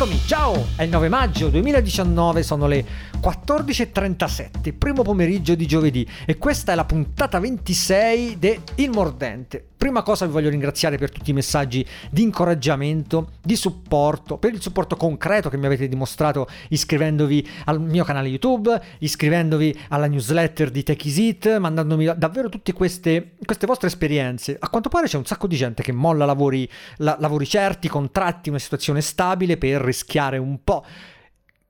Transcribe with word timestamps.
Eccomi, 0.00 0.18
ciao! 0.24 0.68
È 0.76 0.82
il 0.84 0.88
9 0.88 1.10
maggio 1.10 1.50
2019, 1.50 2.42
sono 2.42 2.66
le 2.66 2.82
14.37, 3.20 4.74
primo 4.78 5.02
pomeriggio 5.02 5.54
di 5.54 5.66
giovedì 5.66 6.08
e 6.24 6.38
questa 6.38 6.72
è 6.72 6.74
la 6.74 6.86
puntata 6.86 7.38
26 7.38 8.38
de 8.38 8.60
Il 8.76 8.88
Mordente. 8.88 9.69
Prima 9.80 10.02
cosa 10.02 10.26
vi 10.26 10.32
voglio 10.32 10.50
ringraziare 10.50 10.98
per 10.98 11.10
tutti 11.10 11.30
i 11.30 11.32
messaggi 11.32 11.82
di 12.10 12.20
incoraggiamento, 12.20 13.30
di 13.42 13.56
supporto, 13.56 14.36
per 14.36 14.52
il 14.52 14.60
supporto 14.60 14.94
concreto 14.94 15.48
che 15.48 15.56
mi 15.56 15.64
avete 15.64 15.88
dimostrato 15.88 16.46
iscrivendovi 16.68 17.48
al 17.64 17.80
mio 17.80 18.04
canale 18.04 18.28
YouTube, 18.28 18.78
iscrivendovi 18.98 19.74
alla 19.88 20.04
newsletter 20.04 20.70
di 20.70 20.82
TechEasit, 20.82 21.56
mandandomi 21.56 22.12
davvero 22.14 22.50
tutte 22.50 22.74
queste, 22.74 23.36
queste 23.42 23.66
vostre 23.66 23.86
esperienze. 23.86 24.54
A 24.60 24.68
quanto 24.68 24.90
pare 24.90 25.06
c'è 25.06 25.16
un 25.16 25.24
sacco 25.24 25.46
di 25.46 25.56
gente 25.56 25.82
che 25.82 25.92
molla 25.92 26.26
lavori, 26.26 26.68
la, 26.98 27.16
lavori 27.18 27.46
certi, 27.46 27.88
contratti, 27.88 28.50
una 28.50 28.58
situazione 28.58 29.00
stabile 29.00 29.56
per 29.56 29.80
rischiare 29.80 30.36
un 30.36 30.62
po'. 30.62 30.84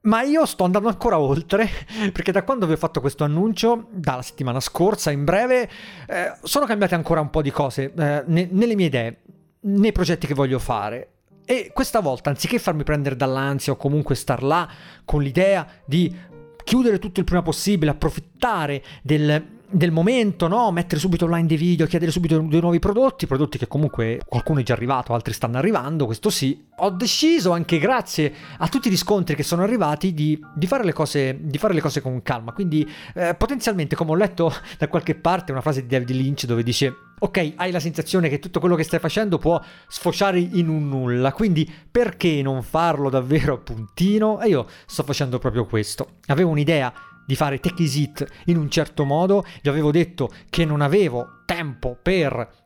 Ma 0.03 0.23
io 0.23 0.45
sto 0.47 0.63
andando 0.63 0.87
ancora 0.87 1.19
oltre, 1.19 1.69
perché 2.11 2.31
da 2.31 2.43
quando 2.43 2.65
vi 2.65 2.73
ho 2.73 2.77
fatto 2.77 3.01
questo 3.01 3.23
annuncio, 3.23 3.87
dalla 3.91 4.23
settimana 4.23 4.59
scorsa, 4.59 5.11
in 5.11 5.23
breve, 5.23 5.69
eh, 6.07 6.33
sono 6.41 6.65
cambiate 6.65 6.95
ancora 6.95 7.21
un 7.21 7.29
po' 7.29 7.41
di 7.41 7.51
cose 7.51 7.93
eh, 7.95 8.23
ne- 8.25 8.47
nelle 8.51 8.75
mie 8.75 8.87
idee, 8.87 9.21
nei 9.61 9.91
progetti 9.91 10.25
che 10.25 10.33
voglio 10.33 10.57
fare. 10.57 11.09
E 11.45 11.71
questa 11.73 11.99
volta, 11.99 12.29
anziché 12.29 12.57
farmi 12.59 12.83
prendere 12.83 13.15
dall'ansia 13.15 13.73
o 13.73 13.75
comunque 13.75 14.15
star 14.15 14.41
là 14.41 14.67
con 15.05 15.21
l'idea 15.21 15.67
di 15.85 16.15
chiudere 16.63 16.99
tutto 16.99 17.19
il 17.19 17.25
prima 17.25 17.41
possibile, 17.41 17.91
approfittare 17.91 18.83
del, 19.01 19.59
del 19.69 19.91
momento, 19.91 20.47
no? 20.47 20.71
mettere 20.71 20.99
subito 20.99 21.25
online 21.25 21.47
dei 21.47 21.57
video, 21.57 21.85
chiedere 21.85 22.11
subito 22.11 22.39
dei 22.39 22.59
nuovi 22.59 22.79
prodotti, 22.79 23.25
prodotti 23.25 23.57
che 23.57 23.67
comunque 23.67 24.21
qualcuno 24.25 24.59
è 24.59 24.63
già 24.63 24.73
arrivato, 24.73 25.13
altri 25.13 25.33
stanno 25.33 25.57
arrivando, 25.57 26.05
questo 26.05 26.29
sì. 26.29 26.65
Ho 26.77 26.89
deciso 26.89 27.51
anche 27.51 27.79
grazie 27.79 28.33
a 28.57 28.67
tutti 28.67 28.87
i 28.87 28.91
riscontri 28.91 29.35
che 29.35 29.43
sono 29.43 29.63
arrivati 29.63 30.13
di, 30.13 30.39
di, 30.53 30.67
fare, 30.67 30.83
le 30.83 30.93
cose, 30.93 31.37
di 31.41 31.57
fare 31.57 31.73
le 31.73 31.81
cose 31.81 32.01
con 32.01 32.21
calma, 32.21 32.51
quindi 32.51 32.89
eh, 33.13 33.35
potenzialmente 33.35 33.95
come 33.95 34.11
ho 34.11 34.15
letto 34.15 34.53
da 34.77 34.87
qualche 34.87 35.15
parte 35.15 35.51
una 35.51 35.61
frase 35.61 35.81
di 35.81 35.87
David 35.87 36.11
Lynch 36.11 36.45
dove 36.45 36.63
dice 36.63 36.93
ok, 37.23 37.53
hai 37.55 37.71
la 37.71 37.79
sensazione 37.79 38.29
che 38.29 38.39
tutto 38.39 38.59
quello 38.59 38.75
che 38.75 38.83
stai 38.83 38.99
facendo 38.99 39.37
può 39.37 39.61
sfociare 39.87 40.39
in 40.39 40.67
un 40.67 40.89
nulla, 40.89 41.31
quindi 41.33 41.71
perché 41.91 42.41
non 42.41 42.63
farlo 42.63 43.09
davvero 43.09 43.53
a 43.53 43.57
puntino? 43.57 44.39
E 44.41 44.47
io 44.49 44.67
sto 44.87 45.03
facendo 45.03 45.37
proprio 45.37 45.65
questo. 45.65 46.17
Avevo 46.27 46.49
un'idea 46.49 46.91
di 47.25 47.35
fare 47.35 47.59
Tech 47.59 47.79
Is 47.79 48.09
in 48.45 48.57
un 48.57 48.69
certo 48.69 49.05
modo, 49.05 49.45
gli 49.61 49.69
avevo 49.69 49.91
detto 49.91 50.29
che 50.49 50.65
non 50.65 50.81
avevo 50.81 51.43
tempo 51.45 51.95
per 52.01 52.59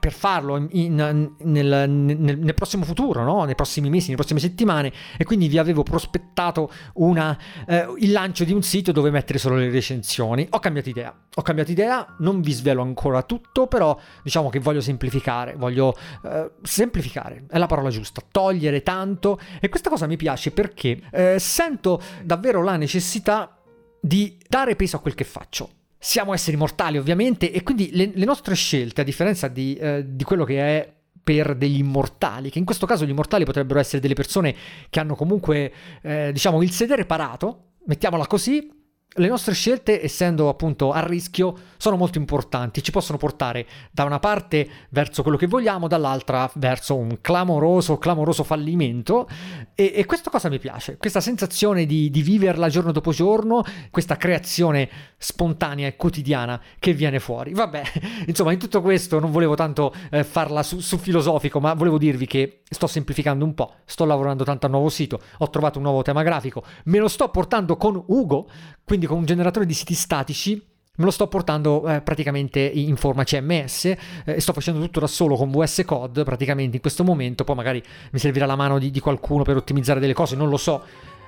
per 0.00 0.12
farlo 0.12 0.56
in, 0.56 0.68
in, 0.72 0.94
nel, 1.38 1.88
nel, 1.88 2.38
nel, 2.38 2.54
prossimo 2.54 2.84
futuro, 2.84 3.22
no? 3.22 3.44
nei 3.44 3.54
prossimi 3.54 3.88
mesi, 3.88 4.06
nelle 4.06 4.16
prossime 4.16 4.40
settimane. 4.40 4.92
E 5.16 5.24
quindi 5.24 5.46
vi 5.46 5.58
avevo 5.58 5.84
prospettato 5.84 6.70
una, 6.94 7.38
eh, 7.66 7.86
il 7.98 8.10
lancio 8.10 8.44
di 8.44 8.52
un 8.52 8.62
sito 8.62 8.90
dove 8.90 9.10
mettere 9.10 9.38
solo 9.38 9.56
le 9.56 9.70
recensioni. 9.70 10.46
Ho 10.50 10.58
cambiato 10.58 10.88
idea, 10.88 11.14
ho 11.32 11.42
cambiato 11.42 11.70
idea, 11.70 12.16
non 12.18 12.40
vi 12.40 12.52
svelo 12.52 12.82
ancora 12.82 13.22
tutto, 13.22 13.68
però 13.68 13.96
diciamo 14.22 14.48
che 14.48 14.58
voglio 14.58 14.80
semplificare, 14.80 15.54
voglio 15.54 15.94
eh, 16.24 16.50
semplificare, 16.62 17.44
è 17.48 17.58
la 17.58 17.66
parola 17.66 17.90
giusta, 17.90 18.20
togliere 18.28 18.82
tanto. 18.82 19.38
E 19.60 19.68
questa 19.68 19.90
cosa 19.90 20.06
mi 20.06 20.16
piace 20.16 20.50
perché 20.50 21.00
eh, 21.12 21.36
sento 21.38 22.02
davvero 22.24 22.62
la 22.62 22.76
necessità 22.76 23.56
di 24.00 24.38
dare 24.48 24.74
peso 24.74 24.96
a 24.96 25.00
quel 25.00 25.14
che 25.14 25.24
faccio. 25.24 25.70
Siamo 25.98 26.32
esseri 26.32 26.56
mortali 26.56 26.96
ovviamente 26.96 27.50
e 27.50 27.62
quindi 27.62 27.90
le, 27.92 28.12
le 28.14 28.24
nostre 28.24 28.54
scelte, 28.54 29.00
a 29.00 29.04
differenza 29.04 29.48
di, 29.48 29.74
eh, 29.74 30.04
di 30.06 30.24
quello 30.24 30.44
che 30.44 30.60
è 30.60 30.92
per 31.22 31.56
degli 31.56 31.78
immortali, 31.78 32.50
che 32.50 32.58
in 32.58 32.64
questo 32.64 32.86
caso 32.86 33.04
gli 33.04 33.10
immortali 33.10 33.44
potrebbero 33.44 33.80
essere 33.80 34.00
delle 34.00 34.14
persone 34.14 34.54
che 34.88 35.00
hanno 35.00 35.14
comunque, 35.14 35.72
eh, 36.00 36.30
diciamo, 36.32 36.62
il 36.62 36.70
sedere 36.70 37.04
parato, 37.04 37.72
mettiamola 37.84 38.26
così, 38.26 38.70
le 39.14 39.28
nostre 39.28 39.54
scelte, 39.54 40.02
essendo 40.02 40.48
appunto 40.48 40.92
a 40.92 41.04
rischio, 41.04 41.54
sono 41.76 41.96
molto 41.96 42.18
importanti, 42.18 42.82
ci 42.82 42.90
possono 42.90 43.18
portare 43.18 43.66
da 43.90 44.04
una 44.04 44.18
parte 44.18 44.68
verso 44.90 45.22
quello 45.22 45.36
che 45.36 45.46
vogliamo, 45.46 45.88
dall'altra 45.88 46.50
verso 46.54 46.96
un 46.96 47.18
clamoroso, 47.20 47.98
clamoroso 47.98 48.44
fallimento. 48.44 49.28
E, 49.74 49.92
e 49.94 50.06
questa 50.06 50.30
cosa 50.30 50.48
mi 50.48 50.58
piace, 50.58 50.96
questa 50.96 51.20
sensazione 51.20 51.86
di, 51.86 52.10
di, 52.10 52.22
viverla 52.22 52.68
giorno 52.68 52.92
dopo 52.92 53.12
giorno, 53.12 53.64
questa 53.90 54.16
creazione 54.16 54.88
spontanea 55.16 55.86
e 55.86 55.96
quotidiana 55.96 56.60
che 56.78 56.92
viene 56.92 57.18
fuori. 57.18 57.52
Vabbè, 57.54 57.82
insomma, 58.26 58.52
in 58.52 58.58
tutto 58.58 58.82
questo 58.82 59.18
non 59.18 59.30
volevo 59.30 59.54
tanto 59.54 59.92
eh, 60.10 60.22
farla 60.22 60.62
su, 60.62 60.80
su 60.80 60.98
filosofico, 60.98 61.60
ma 61.60 61.74
volevo 61.74 61.98
dirvi 61.98 62.26
che 62.26 62.62
sto 62.68 62.86
semplificando 62.86 63.44
un 63.44 63.54
po', 63.54 63.76
sto 63.84 64.04
lavorando 64.04 64.44
tanto 64.44 64.66
al 64.66 64.72
nuovo 64.72 64.88
sito, 64.88 65.20
ho 65.38 65.50
trovato 65.50 65.78
un 65.78 65.84
nuovo 65.84 66.02
tema 66.02 66.22
grafico, 66.22 66.62
me 66.84 66.98
lo 66.98 67.08
sto 67.08 67.28
portando 67.30 67.76
con 67.76 68.02
Ugo, 68.06 68.48
quindi 68.84 68.97
con 69.06 69.18
un 69.18 69.24
generatore 69.24 69.66
di 69.66 69.74
siti 69.74 69.94
statici 69.94 70.62
me 70.98 71.04
lo 71.04 71.10
sto 71.10 71.28
portando 71.28 71.88
eh, 71.88 72.00
praticamente 72.00 72.60
in 72.60 72.96
forma 72.96 73.24
CMS 73.24 73.84
eh, 73.84 73.98
e 74.24 74.40
sto 74.40 74.52
facendo 74.52 74.80
tutto 74.80 75.00
da 75.00 75.06
solo 75.06 75.36
con 75.36 75.50
VS 75.50 75.82
Code 75.84 76.24
praticamente 76.24 76.76
in 76.76 76.80
questo 76.82 77.04
momento, 77.04 77.44
poi 77.44 77.56
magari 77.56 77.82
mi 78.12 78.18
servirà 78.18 78.46
la 78.46 78.56
mano 78.56 78.78
di, 78.78 78.90
di 78.90 79.00
qualcuno 79.00 79.42
per 79.42 79.56
ottimizzare 79.56 80.00
delle 80.00 80.12
cose, 80.12 80.36
non 80.36 80.48
lo 80.48 80.56
so, 80.56 80.82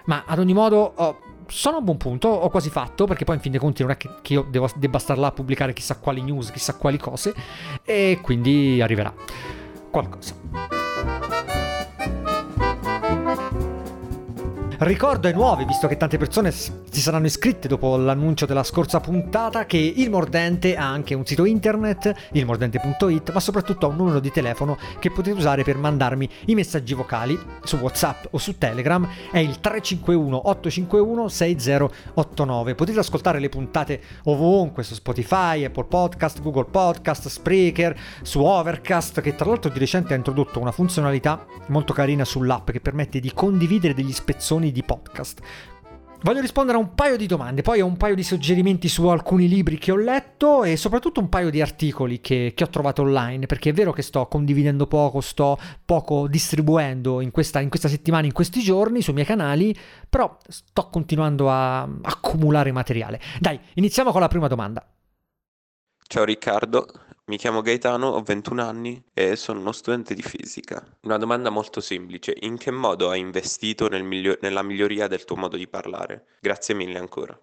ma 0.06 0.24
ad 0.26 0.38
ogni 0.38 0.54
modo 0.54 0.92
oh, 0.96 1.18
sono 1.46 1.78
a 1.78 1.80
buon 1.80 1.96
punto, 1.96 2.28
ho 2.28 2.48
quasi 2.50 2.68
fatto 2.68 3.06
perché 3.06 3.24
poi 3.24 3.36
in 3.36 3.40
fin 3.40 3.52
dei 3.52 3.60
conti 3.60 3.82
non 3.82 3.92
è 3.92 3.96
che, 3.96 4.08
che 4.22 4.32
io 4.34 4.46
devo, 4.48 4.68
debba 4.74 4.98
star 4.98 5.18
là 5.18 5.28
a 5.28 5.32
pubblicare 5.32 5.72
chissà 5.72 5.96
quali 5.96 6.20
news, 6.22 6.50
chissà 6.50 6.74
quali 6.74 6.98
cose 6.98 7.32
e 7.84 8.18
quindi 8.22 8.80
arriverà 8.82 9.14
qualcosa. 9.90 10.59
Ricordo 14.82 15.28
ai 15.28 15.34
nuovi, 15.34 15.66
visto 15.66 15.86
che 15.86 15.98
tante 15.98 16.16
persone 16.16 16.50
si 16.50 16.72
saranno 16.90 17.26
iscritte 17.26 17.68
dopo 17.68 17.98
l'annuncio 17.98 18.46
della 18.46 18.62
scorsa 18.62 18.98
puntata, 18.98 19.66
che 19.66 19.76
Il 19.76 20.08
Mordente 20.08 20.74
ha 20.74 20.88
anche 20.88 21.12
un 21.12 21.26
sito 21.26 21.44
internet, 21.44 22.30
ilmordente.it, 22.32 23.30
ma 23.30 23.40
soprattutto 23.40 23.84
ha 23.84 23.90
un 23.90 23.96
numero 23.96 24.20
di 24.20 24.30
telefono 24.30 24.78
che 24.98 25.10
potete 25.10 25.36
usare 25.36 25.64
per 25.64 25.76
mandarmi 25.76 26.26
i 26.46 26.54
messaggi 26.54 26.94
vocali 26.94 27.38
su 27.62 27.76
WhatsApp 27.76 28.24
o 28.30 28.38
su 28.38 28.56
Telegram, 28.56 29.06
è 29.30 29.36
il 29.36 29.60
351 29.60 30.48
851 30.48 31.28
6089. 31.28 32.74
Potete 32.74 33.00
ascoltare 33.00 33.38
le 33.38 33.50
puntate 33.50 34.00
ovunque 34.24 34.82
su 34.82 34.94
Spotify, 34.94 35.62
Apple 35.62 35.84
Podcast, 35.84 36.40
Google 36.40 36.64
Podcast, 36.70 37.28
Spreaker, 37.28 37.94
su 38.22 38.42
Overcast, 38.42 39.20
che 39.20 39.34
tra 39.34 39.44
l'altro 39.44 39.70
di 39.70 39.78
recente 39.78 40.14
ha 40.14 40.16
introdotto 40.16 40.58
una 40.58 40.72
funzionalità 40.72 41.44
molto 41.66 41.92
carina 41.92 42.24
sull'app 42.24 42.70
che 42.70 42.80
permette 42.80 43.20
di 43.20 43.30
condividere 43.34 43.92
degli 43.92 44.12
spezzoni 44.12 44.68
di 44.72 44.82
podcast. 44.82 45.40
Voglio 46.22 46.42
rispondere 46.42 46.76
a 46.76 46.80
un 46.80 46.94
paio 46.94 47.16
di 47.16 47.26
domande, 47.26 47.62
poi 47.62 47.80
a 47.80 47.84
un 47.86 47.96
paio 47.96 48.14
di 48.14 48.22
suggerimenti 48.22 48.88
su 48.88 49.06
alcuni 49.06 49.48
libri 49.48 49.78
che 49.78 49.90
ho 49.90 49.96
letto 49.96 50.64
e 50.64 50.76
soprattutto 50.76 51.18
un 51.18 51.30
paio 51.30 51.48
di 51.48 51.62
articoli 51.62 52.20
che, 52.20 52.52
che 52.54 52.62
ho 52.62 52.68
trovato 52.68 53.00
online, 53.00 53.46
perché 53.46 53.70
è 53.70 53.72
vero 53.72 53.92
che 53.92 54.02
sto 54.02 54.26
condividendo 54.26 54.86
poco, 54.86 55.22
sto 55.22 55.58
poco 55.82 56.28
distribuendo 56.28 57.22
in 57.22 57.30
questa, 57.30 57.60
in 57.60 57.70
questa 57.70 57.88
settimana, 57.88 58.26
in 58.26 58.34
questi 58.34 58.60
giorni 58.60 59.00
sui 59.00 59.14
miei 59.14 59.24
canali, 59.24 59.74
però 60.10 60.36
sto 60.46 60.88
continuando 60.90 61.50
a 61.50 61.88
accumulare 62.02 62.70
materiale. 62.70 63.18
Dai, 63.38 63.58
iniziamo 63.74 64.12
con 64.12 64.20
la 64.20 64.28
prima 64.28 64.46
domanda. 64.46 64.86
Ciao 66.06 66.24
Riccardo, 66.24 66.86
mi 67.30 67.38
chiamo 67.38 67.62
Gaetano, 67.62 68.08
ho 68.08 68.22
21 68.22 68.60
anni 68.60 69.00
e 69.14 69.36
sono 69.36 69.60
uno 69.60 69.70
studente 69.70 70.14
di 70.14 70.22
fisica. 70.22 70.84
Una 71.02 71.16
domanda 71.16 71.48
molto 71.48 71.80
semplice, 71.80 72.34
in 72.40 72.58
che 72.58 72.72
modo 72.72 73.08
hai 73.08 73.20
investito 73.20 73.86
nel 73.86 74.02
miglio- 74.02 74.36
nella 74.40 74.64
miglioria 74.64 75.06
del 75.06 75.24
tuo 75.24 75.36
modo 75.36 75.56
di 75.56 75.68
parlare? 75.68 76.26
Grazie 76.40 76.74
mille 76.74 76.98
ancora. 76.98 77.38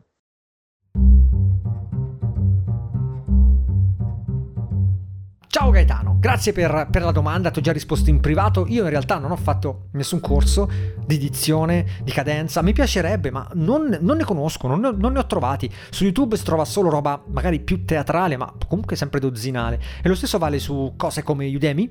Ciao 5.60 5.72
Gaetano, 5.72 6.18
grazie 6.20 6.54
per, 6.54 6.88
per, 6.92 7.02
la 7.02 7.12
domanda, 7.12 7.50
ti 7.50 7.58
ho 7.58 7.62
già 7.64 7.72
risposto 7.72 8.12
in 8.12 8.20
privato, 8.20 8.68
io 8.68 8.84
in 8.84 8.92
realtà 8.92 9.18
non 9.18 9.32
ho 9.32 9.36
fatto 9.36 9.88
nessun 9.94 10.20
corso 10.20 10.70
di 11.04 11.18
dizione, 11.18 11.84
di 12.04 12.12
cadenza, 12.12 12.62
mi 12.62 12.74
piacerebbe 12.74 13.32
ma 13.32 13.50
non, 13.54 13.98
non 14.02 14.18
ne 14.18 14.24
conosco, 14.24 14.68
non 14.68 14.80
non 14.80 15.14
ne, 15.14 15.18
ho 15.18 15.26
trovati, 15.26 15.68
su 15.90 16.04
YouTube 16.04 16.38
si 16.38 16.44
trova 16.44 16.64
solo 16.64 16.92
roba 16.92 17.20
magari 17.30 17.60
più 17.60 17.86
teatrale 17.86 18.38
ma 18.38 18.54
comunque 18.68 18.96
sempre 18.96 19.20
dozzinale. 19.20 19.82
E 20.04 20.08
lo 20.08 20.14
stesso 20.14 20.38
vale 20.38 20.60
su 20.60 20.94
cose 20.96 21.24
come 21.24 21.48
Udemy, 21.48 21.90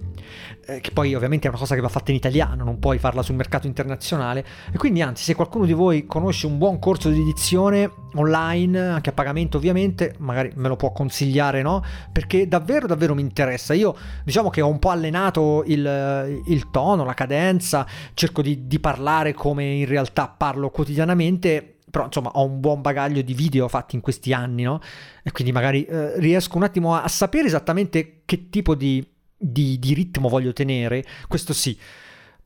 eh, 0.64 0.80
che 0.80 0.92
poi 0.92 1.16
ovviamente 1.16 1.48
è 1.48 1.50
una 1.50 1.58
cosa 1.58 1.74
che 1.74 1.80
va 1.80 1.88
fatta 1.88 2.12
in 2.12 2.18
italiano, 2.18 2.62
non 2.62 2.78
puoi 2.78 2.98
farla 2.98 3.22
sul 3.22 3.34
mercato 3.34 3.66
internazionale. 3.66 4.44
E 4.72 4.78
quindi 4.78 5.02
anzi 5.02 5.24
se 5.24 5.34
qualcuno 5.34 5.64
di 5.64 5.72
voi 5.72 6.06
conosce 6.06 6.46
un 6.46 6.56
buon 6.56 6.78
corso 6.78 7.10
di 7.10 7.24
dizione 7.24 7.90
online, 8.14 8.78
anche 8.78 9.10
a 9.10 9.12
pagamento 9.12 9.56
ovviamente, 9.56 10.14
magari 10.18 10.52
me 10.54 10.68
lo 10.68 10.76
può 10.76 10.92
consigliare, 10.92 11.62
no? 11.62 11.82
Perché 12.12 12.46
davvero 12.46 12.86
davvero 12.86 13.14
mi 13.14 13.22
interessa 13.22 13.54
interessa. 13.56 13.74
Io 13.74 13.96
diciamo 14.24 14.50
che 14.50 14.60
ho 14.60 14.68
un 14.68 14.78
po' 14.78 14.90
allenato 14.90 15.64
il, 15.66 16.42
il 16.46 16.70
tono, 16.70 17.04
la 17.04 17.14
cadenza, 17.14 17.86
cerco 18.14 18.42
di, 18.42 18.66
di 18.66 18.78
parlare 18.78 19.32
come 19.32 19.64
in 19.64 19.86
realtà 19.86 20.28
parlo 20.28 20.70
quotidianamente 20.70 21.72
però 21.88 22.06
insomma 22.06 22.30
ho 22.34 22.44
un 22.44 22.60
buon 22.60 22.82
bagaglio 22.82 23.22
di 23.22 23.32
video 23.32 23.68
fatti 23.68 23.94
in 23.94 24.02
questi 24.02 24.34
anni, 24.34 24.64
no? 24.64 24.80
E 25.22 25.30
quindi 25.32 25.50
magari 25.50 25.84
eh, 25.84 26.18
riesco 26.20 26.58
un 26.58 26.64
attimo 26.64 26.94
a, 26.94 27.04
a, 27.04 27.08
sapere 27.08 27.46
esattamente 27.46 28.20
che 28.26 28.50
tipo 28.50 28.74
di, 28.74 29.06
di, 29.34 29.78
di, 29.78 29.94
ritmo 29.94 30.28
voglio 30.28 30.52
tenere, 30.52 31.02
questo 31.26 31.54
sì. 31.54 31.78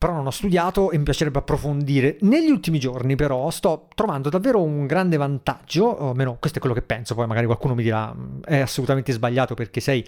Però 0.01 0.15
non 0.15 0.27
ho 0.27 0.31
studiato 0.31 0.91
e 0.93 0.97
mi 0.97 1.05
piacerebbe 1.05 1.41
approfondire. 1.41 2.17
Negli 2.23 2.49
ultimi 2.49 2.79
giorni 2.79 3.17
però 3.17 3.51
sto 3.51 3.87
trovando 3.95 4.31
davvero 4.31 4.63
un 4.63 4.87
grande 4.87 5.19
vantaggio, 5.19 5.85
o 5.85 6.09
almeno 6.09 6.39
questo 6.41 6.57
è 6.57 6.61
quello 6.63 6.75
che 6.75 6.81
penso, 6.81 7.15
poi 7.15 7.27
magari 7.27 7.45
qualcuno 7.45 7.75
mi 7.75 7.83
dirà 7.83 8.11
mm, 8.11 8.45
è 8.45 8.61
assolutamente 8.61 9.13
sbagliato 9.13 9.53
perché 9.53 9.81
sei, 9.81 10.03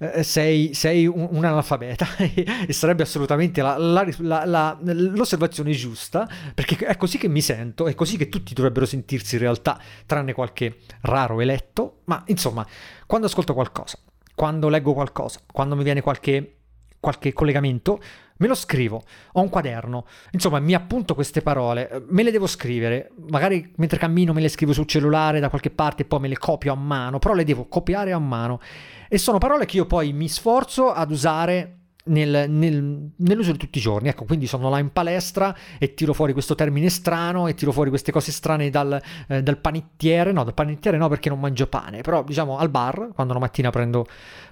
eh, 0.00 0.22
sei, 0.22 0.74
sei 0.74 1.06
un, 1.06 1.28
un, 1.30 1.44
analfabeta 1.46 2.06
e 2.18 2.70
sarebbe 2.74 3.04
assolutamente 3.04 3.62
la, 3.62 3.78
la, 3.78 4.04
la, 4.18 4.78
l'osservazione 4.82 5.70
giusta, 5.70 6.28
perché 6.52 6.76
è 6.84 6.98
così 6.98 7.16
che 7.16 7.28
mi 7.28 7.40
sento, 7.40 7.86
è 7.86 7.94
così 7.94 8.18
che 8.18 8.28
tutti 8.28 8.52
dovrebbero 8.52 8.84
sentirsi 8.84 9.36
in 9.36 9.40
realtà, 9.40 9.80
tranne 10.04 10.34
qualche 10.34 10.80
raro 11.00 11.40
eletto, 11.40 12.00
ma 12.04 12.22
insomma, 12.26 12.66
quando 13.06 13.26
ascolto 13.26 13.54
qualcosa, 13.54 13.96
quando 14.34 14.68
leggo 14.68 14.92
qualcosa, 14.92 15.40
quando 15.50 15.74
mi 15.74 15.84
viene 15.84 16.02
qualche 16.02 16.57
qualche 17.00 17.32
collegamento, 17.32 18.00
me 18.38 18.46
lo 18.46 18.54
scrivo, 18.54 19.02
ho 19.32 19.40
un 19.40 19.48
quaderno, 19.48 20.06
insomma 20.30 20.60
mi 20.60 20.74
appunto 20.74 21.14
queste 21.14 21.42
parole, 21.42 22.04
me 22.08 22.22
le 22.22 22.30
devo 22.30 22.46
scrivere, 22.46 23.10
magari 23.30 23.72
mentre 23.76 23.98
cammino 23.98 24.32
me 24.32 24.40
le 24.40 24.48
scrivo 24.48 24.72
sul 24.72 24.86
cellulare 24.86 25.40
da 25.40 25.48
qualche 25.48 25.70
parte 25.70 26.02
e 26.02 26.04
poi 26.06 26.20
me 26.20 26.28
le 26.28 26.38
copio 26.38 26.72
a 26.72 26.76
mano, 26.76 27.18
però 27.18 27.34
le 27.34 27.44
devo 27.44 27.66
copiare 27.66 28.12
a 28.12 28.18
mano 28.18 28.60
e 29.08 29.18
sono 29.18 29.38
parole 29.38 29.66
che 29.66 29.76
io 29.76 29.86
poi 29.86 30.12
mi 30.12 30.28
sforzo 30.28 30.92
ad 30.92 31.10
usare 31.10 31.78
nel, 32.08 32.46
nel, 32.48 33.10
nell'uso 33.16 33.52
di 33.52 33.58
tutti 33.58 33.78
i 33.78 33.80
giorni. 33.80 34.08
Ecco, 34.08 34.24
quindi 34.24 34.46
sono 34.46 34.68
là 34.68 34.78
in 34.78 34.92
palestra 34.92 35.54
e 35.78 35.94
tiro 35.94 36.12
fuori 36.12 36.32
questo 36.32 36.54
termine 36.54 36.88
strano 36.88 37.46
e 37.46 37.54
tiro 37.54 37.72
fuori 37.72 37.90
queste 37.90 38.12
cose 38.12 38.32
strane 38.32 38.70
dal, 38.70 39.00
eh, 39.28 39.42
dal 39.42 39.58
panettiere. 39.58 40.32
No, 40.32 40.44
dal 40.44 40.54
panettiere 40.54 40.96
no 40.96 41.08
perché 41.08 41.28
non 41.28 41.40
mangio 41.40 41.66
pane, 41.66 42.00
però 42.02 42.22
diciamo 42.22 42.58
al 42.58 42.68
bar, 42.68 43.10
quando 43.14 43.32
la 43.32 43.38
mattina 43.38 43.70
prendo, 43.70 44.06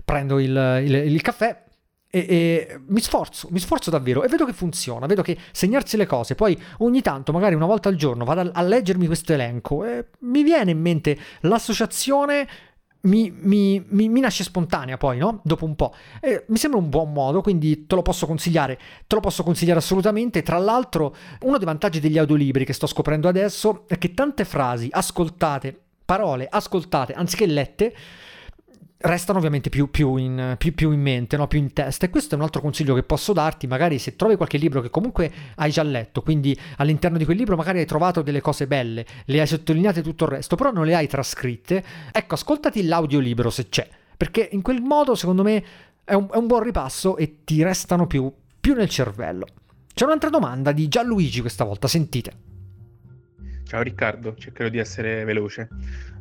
prendo 0.04 0.38
il, 0.38 0.82
il, 0.84 0.94
il 0.94 1.22
caffè, 1.22 1.64
e, 2.08 2.18
e, 2.18 2.80
mi 2.86 3.00
sforzo, 3.00 3.48
mi 3.50 3.58
sforzo 3.58 3.90
davvero 3.90 4.22
e 4.22 4.28
vedo 4.28 4.44
che 4.44 4.52
funziona, 4.52 5.06
vedo 5.06 5.22
che 5.22 5.36
segnarsi 5.52 5.96
le 5.96 6.06
cose, 6.06 6.34
poi 6.34 6.58
ogni 6.78 7.02
tanto, 7.02 7.32
magari 7.32 7.54
una 7.54 7.66
volta 7.66 7.88
al 7.88 7.96
giorno, 7.96 8.24
vado 8.24 8.40
a, 8.40 8.50
a 8.52 8.62
leggermi 8.62 9.06
questo 9.06 9.32
elenco 9.32 9.84
e 9.84 10.06
mi 10.20 10.42
viene 10.42 10.70
in 10.70 10.80
mente 10.80 11.18
l'associazione 11.40 12.48
mi, 13.06 13.30
mi, 13.30 13.84
mi, 13.88 14.08
mi, 14.08 14.20
nasce 14.20 14.42
spontanea 14.42 14.96
poi, 14.96 15.18
no? 15.18 15.40
Dopo 15.44 15.64
un 15.64 15.76
po'. 15.76 15.94
E 16.20 16.44
mi 16.48 16.56
sembra 16.56 16.80
un 16.80 16.88
buon 16.88 17.12
modo, 17.12 17.40
quindi 17.40 17.86
te 17.86 17.94
lo 17.94 18.02
posso 18.02 18.26
consigliare. 18.26 18.78
Te 19.06 19.14
lo 19.14 19.20
posso 19.20 19.42
consigliare 19.42 19.78
assolutamente. 19.78 20.42
Tra 20.42 20.58
l'altro, 20.58 21.14
uno 21.42 21.56
dei 21.56 21.66
vantaggi 21.66 22.00
degli 22.00 22.18
audiolibri 22.18 22.64
che 22.64 22.72
sto 22.72 22.86
scoprendo 22.86 23.28
adesso 23.28 23.84
è 23.86 23.96
che 23.98 24.12
tante 24.12 24.44
frasi 24.44 24.88
ascoltate, 24.90 25.78
parole 26.04 26.48
ascoltate 26.50 27.12
anziché 27.12 27.46
lette, 27.46 27.94
restano 29.06 29.38
ovviamente 29.38 29.70
più, 29.70 29.90
più, 29.90 30.16
in, 30.16 30.56
più, 30.58 30.74
più 30.74 30.90
in, 30.90 31.00
mente, 31.00 31.36
no? 31.36 31.46
più 31.46 31.58
in 31.58 31.72
testa. 31.72 32.06
E 32.06 32.10
questo 32.10 32.34
è 32.34 32.38
un 32.38 32.44
altro 32.44 32.60
consiglio 32.60 32.94
che 32.94 33.02
posso 33.02 33.32
darti, 33.32 33.66
magari 33.66 33.98
se 33.98 34.16
trovi 34.16 34.36
qualche 34.36 34.58
libro 34.58 34.80
che 34.80 34.90
comunque 34.90 35.32
hai 35.56 35.70
già 35.70 35.82
letto, 35.82 36.22
quindi 36.22 36.58
all'interno 36.76 37.18
di 37.18 37.24
quel 37.24 37.36
libro 37.36 37.56
magari 37.56 37.78
hai 37.78 37.86
trovato 37.86 38.22
delle 38.22 38.40
cose 38.40 38.66
belle, 38.66 39.06
le 39.24 39.40
hai 39.40 39.46
sottolineate 39.46 40.02
tutto 40.02 40.24
il 40.24 40.30
resto, 40.30 40.56
però 40.56 40.70
non 40.72 40.86
le 40.86 40.94
hai 40.94 41.06
trascritte, 41.06 41.84
ecco, 42.12 42.34
ascoltati 42.34 42.84
l'audiolibro 42.84 43.50
se 43.50 43.68
c'è, 43.68 43.88
perché 44.16 44.48
in 44.52 44.62
quel 44.62 44.82
modo 44.82 45.14
secondo 45.14 45.42
me 45.42 45.64
è 46.04 46.14
un, 46.14 46.28
è 46.32 46.36
un 46.36 46.46
buon 46.46 46.62
ripasso 46.62 47.16
e 47.16 47.44
ti 47.44 47.62
restano 47.62 48.06
più, 48.06 48.32
più 48.60 48.74
nel 48.74 48.88
cervello. 48.88 49.46
C'è 49.92 50.04
un'altra 50.04 50.28
domanda 50.28 50.72
di 50.72 50.88
Gianluigi 50.88 51.40
questa 51.40 51.64
volta, 51.64 51.88
sentite. 51.88 52.55
Ciao 53.66 53.82
Riccardo, 53.82 54.36
cercherò 54.36 54.68
di 54.68 54.78
essere 54.78 55.24
veloce. 55.24 55.68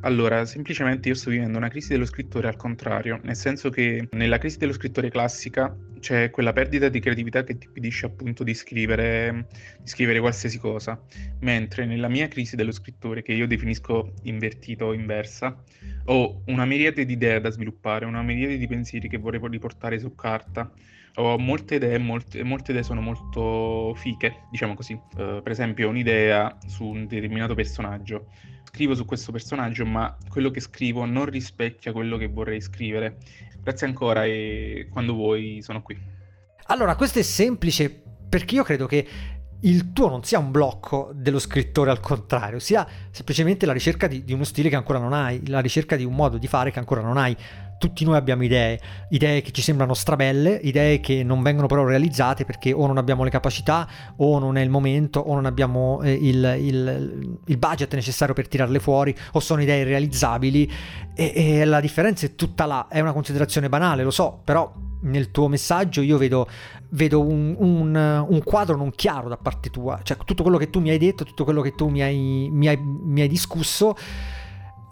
Allora, 0.01 0.45
semplicemente 0.45 1.09
io 1.09 1.13
sto 1.13 1.29
vivendo 1.29 1.59
una 1.59 1.67
crisi 1.67 1.89
dello 1.89 2.05
scrittore 2.05 2.47
al 2.47 2.55
contrario, 2.55 3.19
nel 3.21 3.35
senso 3.35 3.69
che 3.69 4.07
nella 4.13 4.39
crisi 4.39 4.57
dello 4.57 4.73
scrittore 4.73 5.11
classica 5.11 5.71
c'è 5.99 6.31
quella 6.31 6.53
perdita 6.53 6.89
di 6.89 6.99
creatività 6.99 7.43
che 7.43 7.55
ti 7.55 7.67
impedisce 7.67 8.07
appunto 8.07 8.43
di 8.43 8.55
scrivere, 8.55 9.45
di 9.79 9.87
scrivere 9.87 10.19
qualsiasi 10.19 10.57
cosa, 10.57 10.99
mentre 11.41 11.85
nella 11.85 12.07
mia 12.07 12.27
crisi 12.27 12.55
dello 12.55 12.71
scrittore, 12.71 13.21
che 13.21 13.33
io 13.33 13.45
definisco 13.45 14.13
invertito 14.23 14.85
o 14.85 14.93
inversa, 14.93 15.55
ho 16.05 16.41
una 16.47 16.65
miriade 16.65 17.05
di 17.05 17.13
idee 17.13 17.41
da 17.41 17.51
sviluppare, 17.51 18.05
una 18.05 18.23
miriade 18.23 18.57
di 18.57 18.67
pensieri 18.67 19.07
che 19.07 19.17
vorrei 19.17 19.39
riportare 19.43 19.99
su 19.99 20.15
carta 20.15 20.71
ho 21.15 21.37
molte 21.37 21.75
idee, 21.75 21.97
molte, 21.97 22.43
molte 22.43 22.71
idee 22.71 22.83
sono 22.83 23.01
molto 23.01 23.93
fiche, 23.95 24.43
diciamo 24.51 24.73
così. 24.73 24.93
Uh, 24.93 25.41
per 25.41 25.51
esempio, 25.51 25.89
un'idea 25.89 26.57
su 26.67 26.85
un 26.85 27.07
determinato 27.07 27.53
personaggio. 27.53 28.27
Scrivo 28.63 28.95
su 28.95 29.05
questo 29.05 29.31
personaggio, 29.31 29.85
ma 29.85 30.15
quello 30.27 30.51
che 30.51 30.59
scrivo 30.59 31.05
non 31.05 31.25
rispecchia 31.25 31.91
quello 31.93 32.17
che 32.17 32.27
vorrei 32.27 32.59
scrivere. 32.59 33.17
Grazie 33.61 33.87
ancora 33.87 34.25
e 34.25 34.87
quando 34.91 35.13
vuoi 35.13 35.61
sono 35.61 35.81
qui. 35.81 35.97
Allora, 36.67 36.95
questo 36.95 37.19
è 37.19 37.23
semplice 37.23 38.03
perché 38.27 38.55
io 38.55 38.63
credo 38.63 38.85
che 38.85 39.07
il 39.61 39.93
tuo 39.93 40.09
non 40.09 40.23
sia 40.23 40.37
un 40.37 40.51
blocco 40.51 41.11
dello 41.13 41.39
scrittore 41.39 41.89
al 41.89 41.99
contrario, 41.99 42.59
sia 42.59 42.85
semplicemente 43.09 43.65
la 43.65 43.73
ricerca 43.73 44.07
di, 44.07 44.23
di, 44.23 44.33
uno 44.33 44.43
stile 44.43 44.69
che 44.69 44.75
ancora 44.75 44.99
non 44.99 45.13
hai, 45.13 45.47
la 45.47 45.59
ricerca 45.59 45.95
di 45.95 46.03
un 46.03 46.13
modo 46.13 46.37
di 46.37 46.47
fare 46.47 46.71
che 46.71 46.79
ancora 46.79 47.01
non 47.01 47.17
hai 47.17 47.35
tutti 47.77 48.05
noi 48.05 48.15
abbiamo 48.15 48.43
idee, 48.43 48.79
idee 49.09 49.41
che 49.41 49.51
ci 49.51 49.61
sembrano 49.61 49.93
strabelle, 49.93 50.59
idee 50.63 50.99
che 50.99 51.23
non 51.23 51.41
vengono 51.41 51.67
però 51.67 51.85
realizzate 51.85 52.45
perché 52.45 52.71
o 52.71 52.87
non 52.87 52.97
abbiamo 52.97 53.23
le 53.23 53.29
capacità 53.29 53.87
o 54.17 54.39
non 54.39 54.57
è 54.57 54.61
il 54.61 54.69
momento 54.69 55.19
o 55.19 55.33
non 55.33 55.45
abbiamo 55.45 56.01
eh, 56.01 56.11
il, 56.13 56.55
il, 56.59 57.37
il, 57.45 57.57
budget 57.57 57.93
necessario 57.93 58.33
per 58.33 58.47
tirarle 58.47 58.79
fuori 58.79 59.15
o 59.33 59.39
sono 59.39 59.61
idee 59.61 59.81
irrealizzabili. 59.81 60.71
E, 61.13 61.31
e 61.35 61.65
la 61.65 61.79
differenza 61.79 62.25
è 62.25 62.35
tutta 62.35 62.65
là, 62.65 62.87
è 62.89 62.99
una 62.99 63.13
considerazione 63.13 63.69
banale, 63.69 64.03
lo 64.03 64.11
so, 64.11 64.41
però 64.43 64.71
nel 65.01 65.31
tuo 65.31 65.47
messaggio 65.47 66.01
io 66.01 66.17
vedo, 66.17 66.47
vedo 66.89 67.21
un, 67.21 67.55
un, 67.57 68.25
un, 68.27 68.43
quadro 68.43 68.75
non 68.75 68.91
chiaro 68.91 69.29
da 69.29 69.37
parte 69.37 69.69
tua, 69.69 69.99
cioè 70.03 70.17
tutto 70.25 70.43
quello 70.43 70.57
che 70.57 70.69
tu 70.69 70.79
mi 70.79 70.89
hai 70.89 70.97
detto, 70.97 71.23
tutto 71.23 71.43
quello 71.43 71.61
che 71.61 71.73
tu 71.75 71.87
mi 71.87 72.01
hai, 72.01 72.49
mi 72.51 72.67
hai, 72.67 72.77
mi 72.77 73.21
hai 73.21 73.27
discusso 73.27 73.95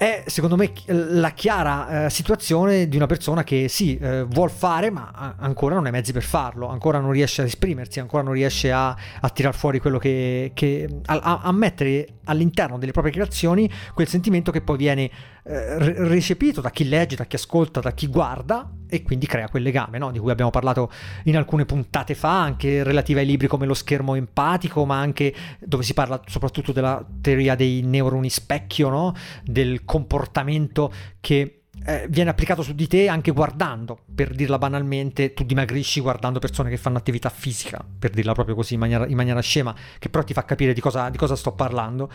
è 0.03 0.23
secondo 0.25 0.57
me 0.57 0.73
la 0.87 1.31
chiara 1.31 2.05
eh, 2.05 2.09
situazione 2.09 2.89
di 2.89 2.97
una 2.97 3.05
persona 3.05 3.43
che 3.45 3.69
sì, 3.69 3.97
eh, 3.97 4.23
vuol 4.23 4.51
fare, 4.51 4.89
ma 4.89 5.35
ancora 5.37 5.75
non 5.75 5.85
ha 5.85 5.87
i 5.87 5.91
mezzi 5.91 6.11
per 6.11 6.23
farlo, 6.23 6.67
ancora 6.67 6.99
non 6.99 7.11
riesce 7.11 7.41
ad 7.41 7.47
esprimersi, 7.47 8.01
ancora 8.01 8.21
non 8.21 8.33
riesce 8.33 8.69
a, 8.71 8.89
a 8.89 9.29
tirar 9.29 9.55
fuori 9.55 9.79
quello 9.79 9.97
che, 9.97 10.51
che 10.53 10.89
a, 11.05 11.39
a, 11.41 11.51
mettere 11.53 12.15
all'interno 12.25 12.77
delle 12.77 12.91
proprie 12.91 13.13
creazioni 13.13 13.71
quel 13.93 14.07
sentimento 14.07 14.51
che 14.51 14.61
poi 14.61 14.75
viene 14.77 15.09
eh, 15.45 15.77
recepito 16.07 16.61
da 16.61 16.69
chi 16.69 16.87
legge, 16.87 17.17
da 17.17 17.25
chi 17.25 17.35
ascolta, 17.35 17.81
da 17.81 17.91
chi 17.91 18.07
guarda 18.07 18.71
e 18.87 19.01
quindi 19.01 19.25
crea 19.25 19.49
quel 19.49 19.63
legame 19.63 19.97
no? 19.97 20.11
di 20.11 20.19
cui 20.19 20.31
abbiamo 20.31 20.51
parlato 20.51 20.89
in 21.23 21.35
alcune 21.35 21.65
puntate 21.65 22.15
fa, 22.15 22.41
anche 22.41 22.83
relative 22.83 23.21
ai 23.21 23.25
libri 23.25 23.47
come 23.47 23.65
lo 23.65 23.73
schermo 23.73 24.15
empatico, 24.15 24.85
ma 24.85 24.99
anche 24.99 25.33
dove 25.59 25.83
si 25.83 25.93
parla 25.93 26.21
soprattutto 26.27 26.71
della 26.71 27.05
teoria 27.21 27.55
dei 27.55 27.81
neuroni 27.81 28.29
specchio, 28.29 28.89
no? 28.89 29.15
del 29.43 29.83
comportamento 29.83 30.93
che 31.19 31.62
eh, 31.85 32.05
viene 32.09 32.29
applicato 32.29 32.61
su 32.61 32.73
di 32.73 32.87
te 32.87 33.07
anche 33.07 33.31
guardando, 33.31 33.99
per 34.13 34.33
dirla 34.33 34.57
banalmente, 34.57 35.33
tu 35.33 35.43
dimagrisci 35.43 35.99
guardando 35.99 36.39
persone 36.39 36.69
che 36.69 36.77
fanno 36.77 36.97
attività 36.97 37.29
fisica, 37.29 37.83
per 37.99 38.11
dirla 38.11 38.33
proprio 38.33 38.55
così 38.55 38.75
in 38.75 38.79
maniera, 38.79 39.05
in 39.07 39.15
maniera 39.15 39.39
scema, 39.41 39.75
che 39.99 40.09
però 40.09 40.23
ti 40.23 40.33
fa 40.33 40.45
capire 40.45 40.73
di 40.73 40.81
cosa, 40.81 41.09
di 41.09 41.17
cosa 41.17 41.35
sto 41.35 41.51
parlando. 41.53 42.09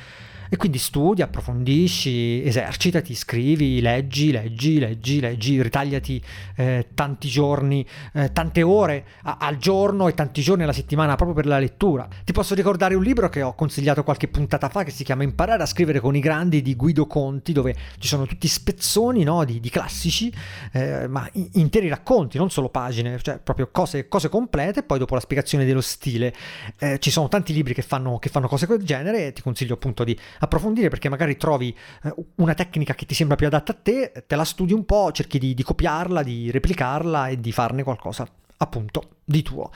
E 0.50 0.56
quindi 0.56 0.78
studi, 0.78 1.20
approfondisci, 1.20 2.42
esercitati, 2.42 3.14
scrivi, 3.14 3.82
leggi, 3.82 4.30
leggi, 4.30 4.78
leggi, 4.78 5.20
leggi, 5.20 5.60
ritagliati 5.60 6.22
eh, 6.56 6.88
tanti 6.94 7.28
giorni, 7.28 7.86
eh, 8.14 8.32
tante 8.32 8.62
ore 8.62 9.04
a- 9.24 9.36
al 9.40 9.58
giorno 9.58 10.08
e 10.08 10.14
tanti 10.14 10.40
giorni 10.40 10.62
alla 10.62 10.72
settimana 10.72 11.16
proprio 11.16 11.36
per 11.36 11.44
la 11.44 11.58
lettura. 11.58 12.08
Ti 12.24 12.32
posso 12.32 12.54
ricordare 12.54 12.94
un 12.94 13.02
libro 13.02 13.28
che 13.28 13.42
ho 13.42 13.54
consigliato 13.54 14.02
qualche 14.04 14.28
puntata 14.28 14.70
fa 14.70 14.84
che 14.84 14.90
si 14.90 15.04
chiama 15.04 15.22
Imparare 15.22 15.62
a 15.62 15.66
scrivere 15.66 16.00
con 16.00 16.16
i 16.16 16.20
grandi 16.20 16.62
di 16.62 16.74
Guido 16.74 17.06
Conti, 17.06 17.52
dove 17.52 17.76
ci 17.98 18.08
sono 18.08 18.24
tutti 18.24 18.48
spezzoni 18.48 19.24
no, 19.24 19.44
di, 19.48 19.60
di, 19.60 19.70
classici, 19.70 20.32
eh, 20.72 21.08
ma 21.08 21.28
interi 21.52 21.88
racconti, 21.88 22.38
non 22.38 22.50
solo 22.50 22.68
pagine, 22.68 23.18
cioè 23.20 23.38
proprio 23.38 23.70
cose, 23.72 24.08
cose 24.08 24.28
complete. 24.28 24.82
Poi 24.82 24.98
dopo 24.98 25.14
la 25.14 25.20
spiegazione 25.20 25.64
dello 25.64 25.80
stile 25.80 26.34
eh, 26.78 26.98
ci 26.98 27.10
sono 27.10 27.28
tanti 27.28 27.52
libri 27.52 27.74
che 27.74 27.82
fanno, 27.82 28.18
che 28.18 28.28
fanno 28.28 28.48
cose 28.48 28.66
del 28.66 28.82
genere 28.82 29.26
e 29.26 29.32
ti 29.32 29.42
consiglio 29.42 29.74
appunto 29.74 30.04
di 30.04 30.18
approfondire 30.40 30.88
perché 30.88 31.08
magari 31.08 31.36
trovi 31.36 31.74
eh, 32.04 32.14
una 32.36 32.54
tecnica 32.54 32.94
che 32.94 33.06
ti 33.06 33.14
sembra 33.14 33.36
più 33.36 33.46
adatta 33.46 33.72
a 33.72 33.78
te, 33.80 34.24
te 34.26 34.36
la 34.36 34.44
studi 34.44 34.72
un 34.72 34.84
po', 34.84 35.10
cerchi 35.12 35.38
di, 35.38 35.54
di 35.54 35.62
copiarla, 35.62 36.22
di 36.22 36.50
replicarla 36.50 37.28
e 37.28 37.40
di 37.40 37.52
farne 37.52 37.82
qualcosa 37.82 38.26
appunto 38.58 39.16
di 39.24 39.42
tuo. 39.42 39.70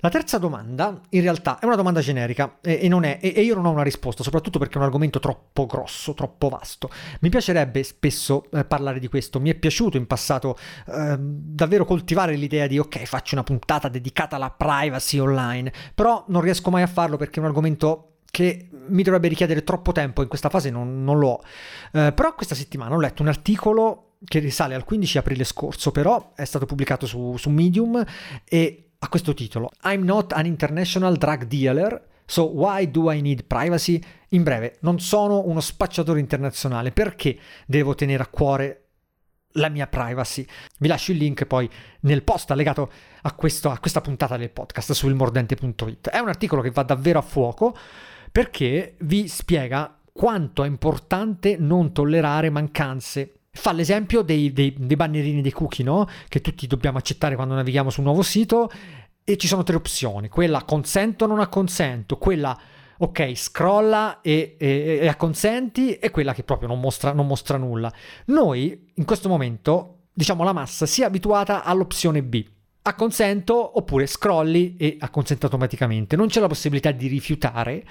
La 0.00 0.08
terza 0.08 0.38
domanda, 0.38 1.00
in 1.10 1.20
realtà, 1.20 1.58
è 1.58 1.66
una 1.66 1.76
domanda 1.76 2.00
generica 2.00 2.58
e, 2.62 2.80
e, 2.82 3.18
è, 3.18 3.18
e, 3.20 3.42
io 3.42 3.54
non 3.54 3.66
ho 3.66 3.70
una 3.70 3.82
risposta, 3.82 4.22
soprattutto 4.22 4.58
perché 4.58 4.74
è 4.74 4.78
un 4.78 4.84
argomento 4.84 5.18
troppo 5.18 5.66
grosso, 5.66 6.14
troppo 6.14 6.48
vasto. 6.48 6.90
Mi 7.20 7.28
piacerebbe 7.28 7.82
spesso 7.82 8.46
eh, 8.50 8.64
parlare 8.64 8.98
di 8.98 9.08
questo, 9.08 9.40
mi 9.40 9.50
è 9.50 9.54
piaciuto 9.54 9.96
in 9.96 10.06
passato 10.06 10.56
eh, 10.86 11.16
davvero 11.18 11.84
coltivare 11.84 12.34
l'idea 12.34 12.66
di 12.66 12.78
ok, 12.78 13.04
faccio 13.04 13.34
una 13.34 13.44
puntata 13.44 13.88
dedicata 13.88 14.36
alla 14.36 14.50
privacy 14.50 15.18
online, 15.18 15.72
però 15.94 16.24
non 16.28 16.40
riesco 16.40 16.70
mai 16.70 16.82
a 16.82 16.86
farlo 16.86 17.16
perché 17.16 17.36
è 17.36 17.42
un 17.42 17.48
argomento 17.48 18.06
che 18.30 18.68
mi 18.88 19.02
dovrebbe 19.02 19.28
richiedere 19.28 19.64
troppo 19.64 19.92
tempo, 19.92 20.22
in 20.22 20.28
questa 20.28 20.48
fase 20.48 20.70
non, 20.70 21.04
non 21.04 21.18
lo 21.18 21.28
ho. 21.28 21.40
Eh, 21.92 22.12
però 22.12 22.34
questa 22.34 22.54
settimana 22.54 22.94
ho 22.94 23.00
letto 23.00 23.22
un 23.22 23.28
articolo 23.28 24.14
che 24.24 24.38
risale 24.38 24.74
al 24.74 24.84
15 24.84 25.18
aprile 25.18 25.44
scorso, 25.44 25.90
però 25.90 26.32
è 26.34 26.44
stato 26.44 26.66
pubblicato 26.66 27.06
su, 27.06 27.36
su 27.36 27.50
Medium 27.50 28.02
e 28.44 28.89
ha 29.02 29.08
questo 29.08 29.34
titolo, 29.34 29.70
I'm 29.82 30.04
not 30.04 30.32
an 30.32 30.46
international 30.46 31.16
drug 31.16 31.44
dealer, 31.44 32.06
so 32.26 32.44
why 32.44 32.90
do 32.90 33.10
I 33.10 33.20
need 33.20 33.44
privacy? 33.44 34.02
In 34.30 34.42
breve, 34.42 34.76
non 34.80 35.00
sono 35.00 35.42
uno 35.46 35.60
spacciatore 35.60 36.20
internazionale, 36.20 36.92
perché 36.92 37.38
devo 37.66 37.94
tenere 37.94 38.22
a 38.22 38.26
cuore 38.26 38.84
la 39.54 39.68
mia 39.68 39.86
privacy. 39.86 40.46
Vi 40.78 40.86
lascio 40.86 41.12
il 41.12 41.18
link 41.18 41.44
poi 41.46 41.68
nel 42.00 42.22
post 42.22 42.50
allegato 42.50 42.90
a, 43.22 43.32
questo, 43.32 43.70
a 43.70 43.78
questa 43.78 44.00
puntata 44.00 44.36
del 44.36 44.50
podcast 44.50 44.92
su 44.92 45.08
ilmordente.it. 45.08 46.10
È 46.10 46.18
un 46.18 46.28
articolo 46.28 46.62
che 46.62 46.70
va 46.70 46.82
davvero 46.82 47.18
a 47.18 47.22
fuoco 47.22 47.76
perché 48.30 48.96
vi 49.00 49.26
spiega 49.28 49.98
quanto 50.12 50.62
è 50.62 50.66
importante 50.66 51.56
non 51.58 51.92
tollerare 51.92 52.50
mancanze. 52.50 53.39
Fa 53.52 53.72
l'esempio 53.72 54.22
dei, 54.22 54.52
dei, 54.52 54.74
dei 54.78 54.96
bannerini 54.96 55.42
dei 55.42 55.50
cookie, 55.50 55.84
no? 55.84 56.08
Che 56.28 56.40
tutti 56.40 56.66
dobbiamo 56.66 56.98
accettare 56.98 57.34
quando 57.34 57.54
navighiamo 57.54 57.90
su 57.90 58.00
un 58.00 58.06
nuovo 58.06 58.22
sito 58.22 58.70
e 59.24 59.36
ci 59.36 59.48
sono 59.48 59.64
tre 59.64 59.76
opzioni. 59.76 60.28
Quella 60.28 60.62
consento 60.62 61.24
o 61.24 61.28
non 61.28 61.40
acconsento, 61.40 62.16
quella 62.16 62.58
ok, 63.02 63.34
scrolla 63.34 64.20
e, 64.20 64.56
e, 64.58 64.98
e 65.02 65.08
acconsenti 65.08 65.94
e 65.94 66.10
quella 66.10 66.34
che 66.34 66.44
proprio 66.44 66.68
non 66.68 66.80
mostra, 66.80 67.12
non 67.12 67.26
mostra 67.26 67.56
nulla. 67.56 67.92
Noi 68.26 68.90
in 68.94 69.04
questo 69.04 69.28
momento, 69.28 70.02
diciamo 70.12 70.44
la 70.44 70.52
massa, 70.52 70.86
si 70.86 71.02
è 71.02 71.04
abituata 71.04 71.64
all'opzione 71.64 72.22
B. 72.22 72.44
Acconsento 72.82 73.78
oppure 73.78 74.06
scrolli 74.06 74.76
e 74.76 74.96
acconsento 75.00 75.46
automaticamente. 75.46 76.16
Non 76.16 76.28
c'è 76.28 76.40
la 76.40 76.46
possibilità 76.46 76.90
di 76.92 77.08
rifiutare 77.08 77.84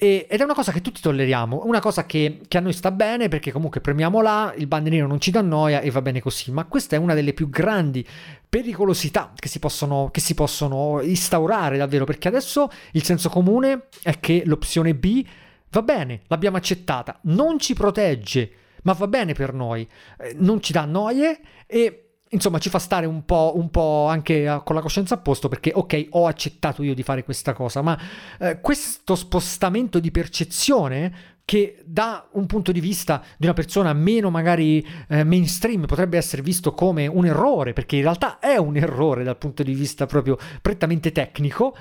e, 0.00 0.28
ed 0.30 0.40
è 0.40 0.44
una 0.44 0.54
cosa 0.54 0.70
che 0.70 0.80
tutti 0.80 1.00
tolleriamo, 1.00 1.62
una 1.64 1.80
cosa 1.80 2.06
che, 2.06 2.42
che, 2.46 2.56
a 2.56 2.60
noi 2.60 2.72
sta 2.72 2.92
bene 2.92 3.26
perché 3.26 3.50
comunque 3.50 3.80
premiamo 3.80 4.22
là, 4.22 4.54
il 4.56 4.68
bandierino 4.68 5.08
non 5.08 5.20
ci 5.20 5.32
dà 5.32 5.40
noia 5.40 5.80
e 5.80 5.90
va 5.90 6.00
bene 6.00 6.20
così, 6.20 6.52
ma 6.52 6.66
questa 6.66 6.94
è 6.94 7.00
una 7.00 7.14
delle 7.14 7.32
più 7.32 7.50
grandi 7.50 8.06
pericolosità 8.48 9.32
che 9.34 9.48
si 9.48 9.58
possono, 9.58 10.10
che 10.12 10.20
si 10.20 10.34
possono 10.34 11.00
instaurare 11.02 11.76
davvero 11.78 12.04
perché 12.04 12.28
adesso 12.28 12.70
il 12.92 13.02
senso 13.02 13.28
comune 13.28 13.88
è 14.04 14.20
che 14.20 14.44
l'opzione 14.46 14.94
B 14.94 15.26
va 15.70 15.82
bene, 15.82 16.20
l'abbiamo 16.28 16.58
accettata, 16.58 17.18
non 17.22 17.58
ci 17.58 17.74
protegge, 17.74 18.52
ma 18.84 18.92
va 18.92 19.08
bene 19.08 19.32
per 19.32 19.52
noi, 19.52 19.86
eh, 20.20 20.36
non 20.38 20.62
ci 20.62 20.72
dà 20.72 20.84
noie 20.84 21.40
e 21.66 22.07
insomma 22.30 22.58
ci 22.58 22.68
fa 22.68 22.78
stare 22.78 23.06
un 23.06 23.24
po', 23.24 23.52
un 23.56 23.70
po', 23.70 24.06
anche 24.08 24.60
con 24.64 24.74
la 24.74 24.82
coscienza 24.82 25.14
a 25.14 25.18
posto 25.18 25.48
perché 25.48 25.72
ok 25.74 26.08
ho 26.10 26.26
accettato 26.26 26.82
io 26.82 26.94
di 26.94 27.02
fare 27.02 27.24
questa 27.24 27.52
cosa 27.52 27.82
ma 27.82 27.98
eh, 28.38 28.60
questo 28.60 29.14
spostamento 29.14 29.98
di 29.98 30.10
percezione 30.10 31.36
che 31.48 31.82
da 31.86 32.28
un 32.32 32.44
punto 32.44 32.72
di 32.72 32.80
vista 32.80 33.24
di 33.38 33.46
una 33.46 33.54
persona 33.54 33.94
meno 33.94 34.28
magari 34.28 34.86
eh, 35.08 35.24
mainstream 35.24 35.86
potrebbe 35.86 36.18
essere 36.18 36.42
visto 36.42 36.74
come 36.74 37.06
un 37.06 37.24
errore 37.24 37.72
perché 37.72 37.96
in 37.96 38.02
realtà 38.02 38.38
è 38.38 38.56
un 38.56 38.76
errore 38.76 39.24
dal 39.24 39.38
punto 39.38 39.62
di 39.62 39.72
vista 39.72 40.04
proprio 40.04 40.36
prettamente 40.60 41.10
tecnico. 41.10 41.74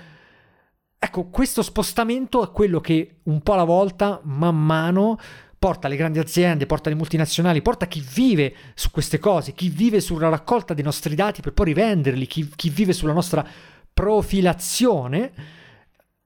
Ecco 0.98 1.28
questo 1.28 1.62
spostamento 1.64 2.44
è 2.44 2.52
quello 2.52 2.80
che 2.80 3.18
un 3.24 3.42
po' 3.42 3.54
alla 3.54 3.66
volta 3.66 4.22
man 4.24 4.56
mano 4.56 5.20
porta 5.60 5.88
le 5.88 5.96
grandi 5.96 6.20
aziende, 6.20 6.66
porta 6.66 6.90
le 6.90 6.96
multinazionali, 6.96 7.62
porta 7.62 7.88
chi 7.88 8.04
vive 8.14 8.54
su 8.76 8.92
queste 8.92 9.20
cose, 9.20 9.54
chi 9.54 9.70
vive 9.70 10.00
sulla 10.00 10.30
raccolta 10.30 10.74
dei 10.74 10.84
nostri 10.84 11.16
dati 11.16 11.42
per 11.42 11.54
poi 11.54 11.68
rivenderli, 11.68 12.28
chi, 12.28 12.50
chi 12.56 12.70
vive 12.70 12.94
sulla 12.94 13.14
nostra 13.14 13.46
profilazione 13.94 15.32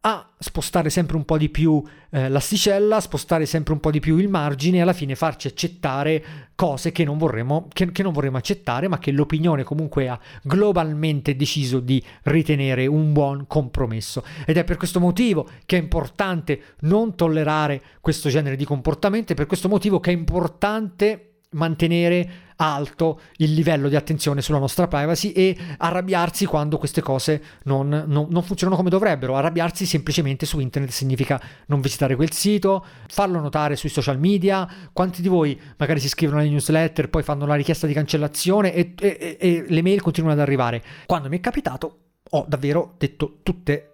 a 0.03 0.27
spostare 0.39 0.89
sempre 0.89 1.15
un 1.15 1.25
po' 1.25 1.37
di 1.37 1.49
più 1.49 1.83
eh, 2.09 2.27
l'asticella, 2.27 2.99
spostare 2.99 3.45
sempre 3.45 3.73
un 3.73 3.79
po' 3.79 3.91
di 3.91 3.99
più 3.99 4.17
il 4.17 4.29
margine 4.29 4.77
e 4.77 4.81
alla 4.81 4.93
fine 4.93 5.15
farci 5.15 5.47
accettare 5.47 6.23
cose 6.55 6.91
che 6.91 7.03
non, 7.03 7.19
vorremmo, 7.19 7.67
che, 7.71 7.91
che 7.91 8.01
non 8.01 8.11
vorremmo 8.11 8.37
accettare, 8.37 8.87
ma 8.87 8.97
che 8.97 9.11
l'opinione 9.11 9.63
comunque 9.63 10.07
ha 10.07 10.19
globalmente 10.41 11.35
deciso 11.35 11.79
di 11.79 12.03
ritenere 12.23 12.87
un 12.87 13.13
buon 13.13 13.45
compromesso. 13.45 14.23
Ed 14.45 14.57
è 14.57 14.63
per 14.63 14.77
questo 14.77 14.99
motivo 14.99 15.47
che 15.65 15.77
è 15.77 15.79
importante 15.79 16.61
non 16.81 17.15
tollerare 17.15 17.81
questo 18.01 18.29
genere 18.29 18.55
di 18.55 18.65
comportamento, 18.65 19.33
è 19.33 19.35
per 19.35 19.45
questo 19.45 19.69
motivo 19.69 19.99
che 19.99 20.09
è 20.09 20.13
importante 20.13 21.30
mantenere 21.51 22.49
alto 22.61 23.21
il 23.37 23.53
livello 23.53 23.89
di 23.89 23.95
attenzione 23.95 24.41
sulla 24.41 24.59
nostra 24.59 24.87
privacy 24.87 25.31
e 25.31 25.57
arrabbiarsi 25.77 26.45
quando 26.45 26.77
queste 26.77 27.01
cose 27.01 27.41
non, 27.63 27.87
non, 28.07 28.27
non, 28.29 28.43
funzionano 28.43 28.77
come 28.77 28.89
dovrebbero. 28.89 29.35
Arrabbiarsi 29.35 29.85
semplicemente 29.85 30.45
su 30.45 30.59
internet 30.59 30.91
significa 30.91 31.41
non 31.67 31.81
visitare 31.81 32.15
quel 32.15 32.31
sito, 32.31 32.85
farlo 33.07 33.39
notare 33.39 33.75
sui 33.75 33.89
social 33.89 34.19
media. 34.19 34.67
Quanti 34.93 35.21
di 35.21 35.27
voi 35.27 35.59
magari 35.77 35.99
si 35.99 36.05
iscrivono 36.05 36.39
alle 36.39 36.49
newsletter, 36.49 37.09
poi 37.09 37.23
fanno 37.23 37.45
la 37.45 37.55
richiesta 37.55 37.87
di 37.87 37.93
cancellazione 37.93 38.73
e, 38.73 38.93
e, 38.99 39.37
e 39.39 39.65
le 39.67 39.81
mail 39.81 40.01
continuano 40.01 40.35
ad 40.35 40.41
arrivare? 40.41 40.83
Quando 41.05 41.29
mi 41.29 41.37
è 41.37 41.39
capitato 41.39 41.97
ho 42.33 42.45
davvero 42.47 42.93
detto 42.97 43.39
tutte 43.43 43.90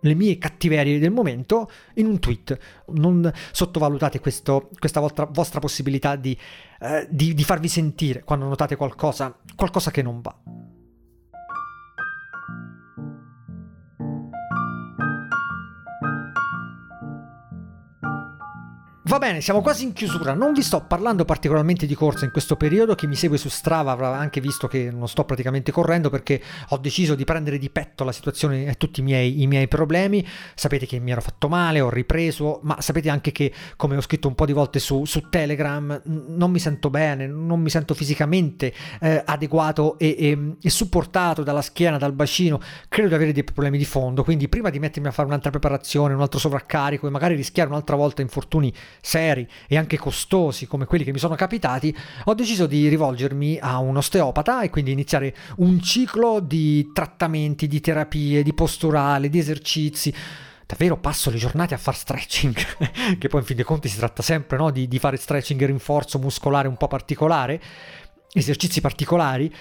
le 0.00 0.14
mie 0.14 0.38
cattiverie 0.38 0.98
del 0.98 1.10
momento 1.10 1.70
in 1.94 2.06
un 2.06 2.18
tweet. 2.18 2.58
Non 2.94 3.30
sottovalutate 3.52 4.20
questo, 4.20 4.70
questa 4.78 5.00
vostra, 5.00 5.26
vostra 5.26 5.60
possibilità 5.60 6.16
di, 6.16 6.36
eh, 6.80 7.06
di, 7.10 7.34
di 7.34 7.44
farvi 7.44 7.68
sentire 7.68 8.22
quando 8.24 8.46
notate 8.46 8.76
qualcosa, 8.76 9.36
qualcosa 9.54 9.90
che 9.90 10.02
non 10.02 10.20
va. 10.20 10.79
Va 19.10 19.18
bene, 19.18 19.40
siamo 19.40 19.60
quasi 19.60 19.82
in 19.82 19.92
chiusura. 19.92 20.34
Non 20.34 20.52
vi 20.52 20.62
sto 20.62 20.84
parlando 20.86 21.24
particolarmente 21.24 21.84
di 21.84 21.96
corsa 21.96 22.26
in 22.26 22.30
questo 22.30 22.54
periodo. 22.54 22.94
Chi 22.94 23.08
mi 23.08 23.16
segue 23.16 23.38
su 23.38 23.48
Strava 23.48 23.90
avrà 23.90 24.16
anche 24.16 24.40
visto 24.40 24.68
che 24.68 24.88
non 24.92 25.08
sto 25.08 25.24
praticamente 25.24 25.72
correndo 25.72 26.10
perché 26.10 26.40
ho 26.68 26.76
deciso 26.76 27.16
di 27.16 27.24
prendere 27.24 27.58
di 27.58 27.70
petto 27.70 28.04
la 28.04 28.12
situazione 28.12 28.66
e 28.66 28.74
tutti 28.74 29.00
i 29.00 29.02
miei, 29.02 29.42
i 29.42 29.48
miei 29.48 29.66
problemi. 29.66 30.24
Sapete 30.54 30.86
che 30.86 31.00
mi 31.00 31.10
ero 31.10 31.20
fatto 31.22 31.48
male, 31.48 31.80
ho 31.80 31.90
ripreso, 31.90 32.60
ma 32.62 32.80
sapete 32.80 33.08
anche 33.08 33.32
che, 33.32 33.52
come 33.74 33.96
ho 33.96 34.00
scritto 34.00 34.28
un 34.28 34.36
po' 34.36 34.46
di 34.46 34.52
volte 34.52 34.78
su, 34.78 35.04
su 35.04 35.28
Telegram, 35.28 36.02
non 36.04 36.52
mi 36.52 36.60
sento 36.60 36.88
bene, 36.88 37.26
non 37.26 37.60
mi 37.60 37.68
sento 37.68 37.94
fisicamente 37.94 38.72
eh, 39.00 39.24
adeguato 39.26 39.98
e, 39.98 40.14
e, 40.16 40.56
e 40.62 40.70
supportato 40.70 41.42
dalla 41.42 41.62
schiena, 41.62 41.98
dal 41.98 42.12
bacino. 42.12 42.60
Credo 42.88 43.08
di 43.08 43.14
avere 43.14 43.32
dei 43.32 43.42
problemi 43.42 43.76
di 43.76 43.84
fondo. 43.84 44.22
Quindi, 44.22 44.48
prima 44.48 44.70
di 44.70 44.78
mettermi 44.78 45.08
a 45.08 45.10
fare 45.10 45.26
un'altra 45.26 45.50
preparazione, 45.50 46.14
un 46.14 46.20
altro 46.20 46.38
sovraccarico 46.38 47.08
e 47.08 47.10
magari 47.10 47.34
rischiare 47.34 47.68
un'altra 47.68 47.96
volta 47.96 48.22
infortuni 48.22 48.72
seri 49.00 49.48
e 49.66 49.76
anche 49.76 49.98
costosi 49.98 50.66
come 50.66 50.86
quelli 50.86 51.04
che 51.04 51.12
mi 51.12 51.18
sono 51.18 51.34
capitati, 51.34 51.94
ho 52.24 52.34
deciso 52.34 52.66
di 52.66 52.88
rivolgermi 52.88 53.58
a 53.60 53.78
un 53.78 53.96
osteopata 53.96 54.62
e 54.62 54.70
quindi 54.70 54.92
iniziare 54.92 55.34
un 55.56 55.80
ciclo 55.80 56.40
di 56.40 56.90
trattamenti, 56.92 57.66
di 57.66 57.80
terapie, 57.80 58.42
di 58.42 58.54
posturale, 58.54 59.28
di 59.28 59.38
esercizi 59.38 60.14
davvero 60.70 60.96
passo 60.96 61.30
le 61.30 61.36
giornate 61.36 61.74
a 61.74 61.78
fare 61.78 61.96
stretching, 61.96 62.54
che 63.18 63.28
poi 63.28 63.40
in 63.40 63.46
fin 63.46 63.56
dei 63.56 63.64
conti 63.64 63.88
si 63.88 63.96
tratta 63.96 64.22
sempre 64.22 64.56
no? 64.56 64.70
di, 64.70 64.86
di, 64.86 64.98
fare 65.00 65.16
stretching 65.16 65.60
e 65.60 65.66
rinforzo 65.66 66.20
muscolare 66.20 66.68
un 66.68 66.76
po' 66.76 66.86
particolare, 66.86 67.60
esercizi 68.32 68.80
particolari, 68.80 69.52